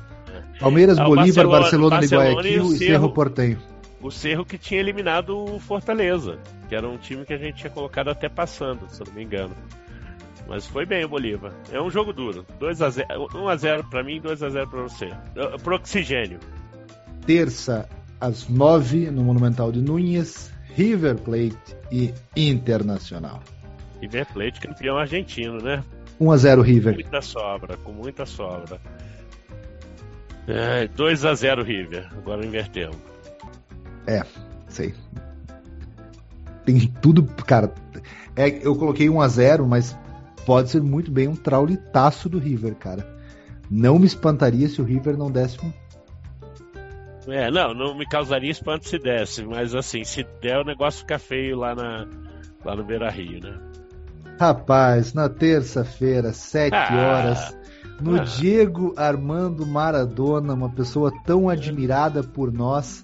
[0.59, 2.91] Palmeiras, Ah, o Bolívar, Barcelona- Barcelona, Barcelona Guayaquil e o e Cerro.
[2.91, 3.57] Cerro Portenho.
[4.01, 7.69] O Cerro que tinha eliminado o Fortaleza, que era um time que a gente tinha
[7.69, 9.53] colocado até passando, se eu não me engano.
[10.47, 11.53] Mas foi bem o Bolívar.
[11.71, 12.45] É um jogo duro.
[12.59, 15.05] 2 a 0, 1 a 0 para mim, 2 a 0 para você.
[15.05, 16.39] Uh, Pro Oxigênio.
[17.25, 17.87] Terça,
[18.19, 21.57] às nove, no Monumental de Núñez, River Plate
[21.91, 23.41] e Internacional.
[24.01, 25.83] River Plate campeão argentino, né?
[26.19, 26.93] 1 a 0 River.
[26.93, 28.79] Muita sobra, com muita sobra.
[30.47, 32.07] É, 2 a 0 River.
[32.17, 32.97] Agora invertemos.
[34.69, 34.93] Sei.
[36.65, 37.73] Tem tudo, cara.
[38.35, 39.97] É, eu coloquei 1 a 0 mas
[40.47, 43.05] pode ser muito bem um traulitaço do River, cara.
[43.69, 45.73] Não me espantaria se o River não desse um
[47.29, 51.19] É, não, não me causaria espanto se desse, mas assim, se der o negócio fica
[51.19, 52.07] feio lá, na,
[52.63, 53.59] lá no Beira Rio, né?
[54.39, 56.95] Rapaz, na terça-feira, sete Ah.
[56.95, 57.57] horas,
[57.99, 58.23] no Ah.
[58.23, 63.03] Diego Armando Maradona, uma pessoa tão admirada por nós,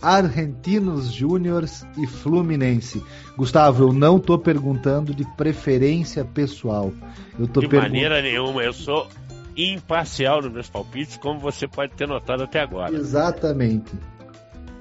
[0.00, 3.02] Argentinos Júniors e Fluminense.
[3.36, 6.92] Gustavo, eu não tô perguntando de preferência pessoal.
[7.38, 7.92] Eu tô De perguntando.
[7.94, 9.08] maneira nenhuma, eu sou
[9.56, 12.94] imparcial nos meus palpites, como você pode ter notado até agora.
[12.94, 13.92] Exatamente.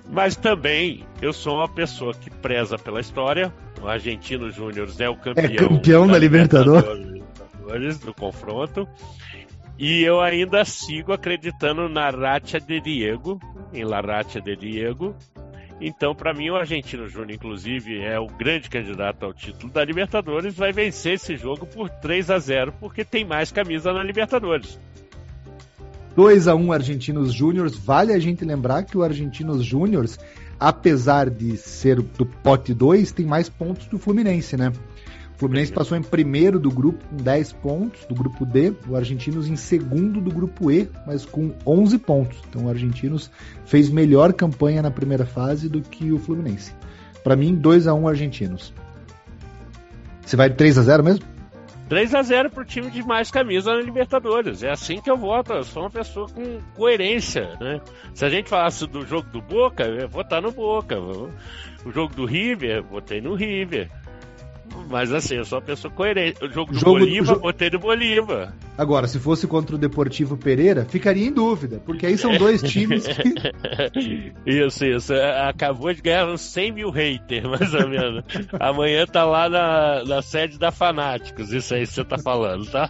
[0.09, 3.53] Mas também eu sou uma pessoa que preza pela história.
[3.82, 7.05] O Argentino Júnior é o campeão, campeão da Libertadores.
[7.05, 8.88] Libertadores do confronto.
[9.78, 13.39] E eu ainda sigo acreditando na Racha de Diego,
[13.74, 15.15] em La Racha de Diego.
[15.82, 20.55] Então, para mim, o Argentino Júnior, inclusive, é o grande candidato ao título da Libertadores,
[20.55, 24.80] vai vencer esse jogo por 3 a 0 porque tem mais camisa na Libertadores.
[26.15, 27.76] 2 a 1 Argentinos Júniors.
[27.76, 30.19] Vale a gente lembrar que o Argentinos Júniors,
[30.59, 34.71] apesar de ser do pote 2, tem mais pontos que o Fluminense, né?
[35.43, 39.45] O Fluminense passou em primeiro do grupo com 10 pontos, do grupo D, o Argentinos
[39.45, 42.39] em segundo do grupo E, mas com 11 pontos.
[42.47, 43.29] Então o Argentinos
[43.65, 46.73] fez melhor campanha na primeira fase do que o Fluminense.
[47.25, 48.73] Para mim, 2 a 1 Argentinos.
[50.21, 51.25] Você vai de 3 a 0 mesmo?
[51.89, 54.63] 3 a 0 pro time de mais camisa na Libertadores.
[54.63, 55.51] É assim que eu voto.
[55.51, 57.81] Eu sou uma pessoa com coerência, né?
[58.13, 60.97] Se a gente falasse do jogo do Boca, eu ia votar no Boca.
[60.97, 63.91] O jogo do River, eu votei no River.
[64.89, 66.43] Mas assim, eu sou uma pessoa coerente.
[66.43, 68.53] O jogo do Jogo- Bolívar, jo- botei no Bolívar.
[68.78, 73.05] Agora, se fosse contra o Deportivo Pereira, ficaria em dúvida, porque aí são dois times
[73.07, 75.14] que Isso, isso.
[75.14, 78.24] É, Acabou de ganhar uns 100 mil haters, mais ou menos.
[78.59, 81.51] Amanhã tá lá na, na sede da Fanáticos.
[81.53, 82.89] Isso aí que você tá falando, tá?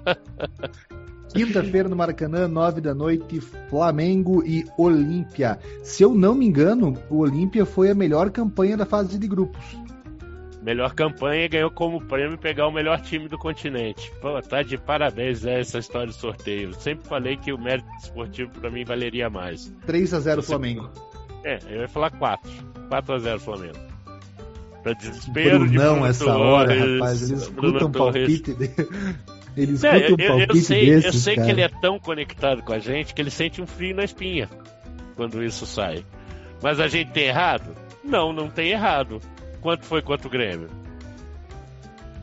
[1.34, 5.58] Quinta-feira no Maracanã, nove da noite, Flamengo e Olímpia.
[5.82, 9.60] Se eu não me engano, o Olímpia foi a melhor campanha da fase de grupos.
[10.64, 14.09] Melhor campanha e ganhou como prêmio pegar o melhor time do continente.
[14.22, 16.74] Pô, tá de parabéns né, essa história de sorteio.
[16.76, 19.74] Sempre falei que o mérito esportivo pra mim valeria mais.
[19.86, 20.89] 3 a 0 Você- Flamengo.
[21.43, 22.49] É, eu ia falar 4.
[22.88, 23.78] 4 a 0 Flamengo.
[24.82, 27.30] Pra desespero de Brunão Bruno essa hora, Torres, rapaz.
[27.30, 28.53] Eles Bruno escutam um palpite.
[28.53, 28.70] De...
[29.55, 31.45] Eles É, escutam um eu, eu palpite sei, desses, eu sei cara.
[31.45, 34.49] que ele é tão conectado com a gente que ele sente um frio na espinha
[35.16, 36.03] quando isso sai.
[36.61, 37.76] Mas a gente tem errado?
[38.03, 39.20] Não, não tem errado.
[39.64, 40.70] Quanto foi contra o Grêmio?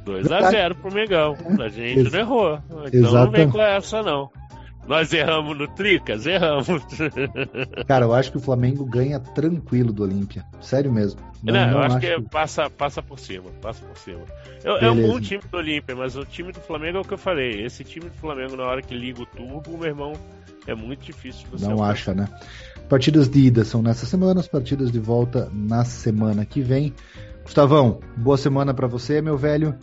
[0.04, 0.56] 2 a Verdade.
[0.56, 1.36] 0 pro Mengão.
[1.58, 2.60] A gente Ex- não errou.
[2.68, 3.36] Então não Exatamente.
[3.36, 4.30] vem com essa, não.
[4.86, 6.26] Nós erramos no Tricas?
[6.26, 6.82] Erramos.
[7.86, 10.44] Cara, eu acho que o Flamengo ganha tranquilo do Olímpia.
[10.60, 11.20] Sério mesmo.
[11.42, 13.50] Não, Não, eu não acho, que passa, passa por cima.
[13.62, 14.20] Passa por cima.
[14.64, 17.14] É, é um bom time do Olímpia, mas o time do Flamengo é o que
[17.14, 17.64] eu falei.
[17.64, 20.12] Esse time do Flamengo, na hora que liga o turbo, meu irmão,
[20.66, 22.28] é muito difícil você Não acha, né?
[22.88, 26.92] Partidas de ida são nessa semana, as partidas de volta na semana que vem.
[27.44, 29.74] Gustavão, boa semana pra você, meu velho.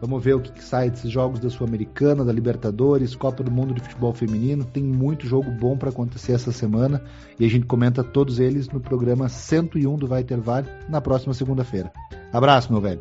[0.00, 3.72] Vamos ver o que, que sai desses jogos da Sul-Americana, da Libertadores, Copa do Mundo
[3.72, 4.64] de Futebol Feminino.
[4.64, 7.02] Tem muito jogo bom pra acontecer essa semana
[7.40, 11.32] e a gente comenta todos eles no programa 101 do Vai Ter VAR na próxima
[11.32, 11.90] segunda-feira.
[12.32, 13.00] Abraço, meu velho.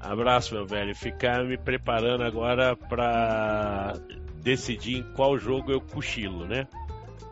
[0.00, 0.94] Abraço, meu velho.
[0.96, 3.94] Ficar me preparando agora pra
[4.42, 6.66] decidir em qual jogo eu cochilo, né?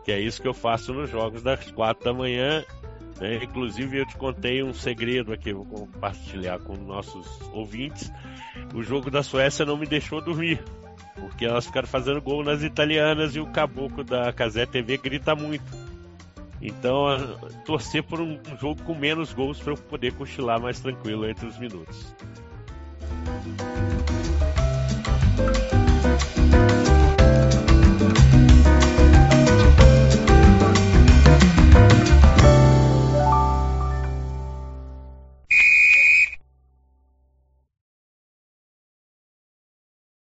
[0.05, 2.63] Que é isso que eu faço nos jogos das quatro da manhã.
[3.19, 3.43] Né?
[3.43, 8.11] Inclusive, eu te contei um segredo aqui, vou compartilhar com nossos ouvintes.
[8.73, 10.63] O jogo da Suécia não me deixou dormir.
[11.15, 15.63] Porque elas ficaram fazendo gol nas italianas e o caboclo da Casé TV grita muito.
[16.61, 17.05] Então,
[17.65, 21.57] torcer por um jogo com menos gols para eu poder cochilar mais tranquilo entre os
[21.59, 22.15] minutos.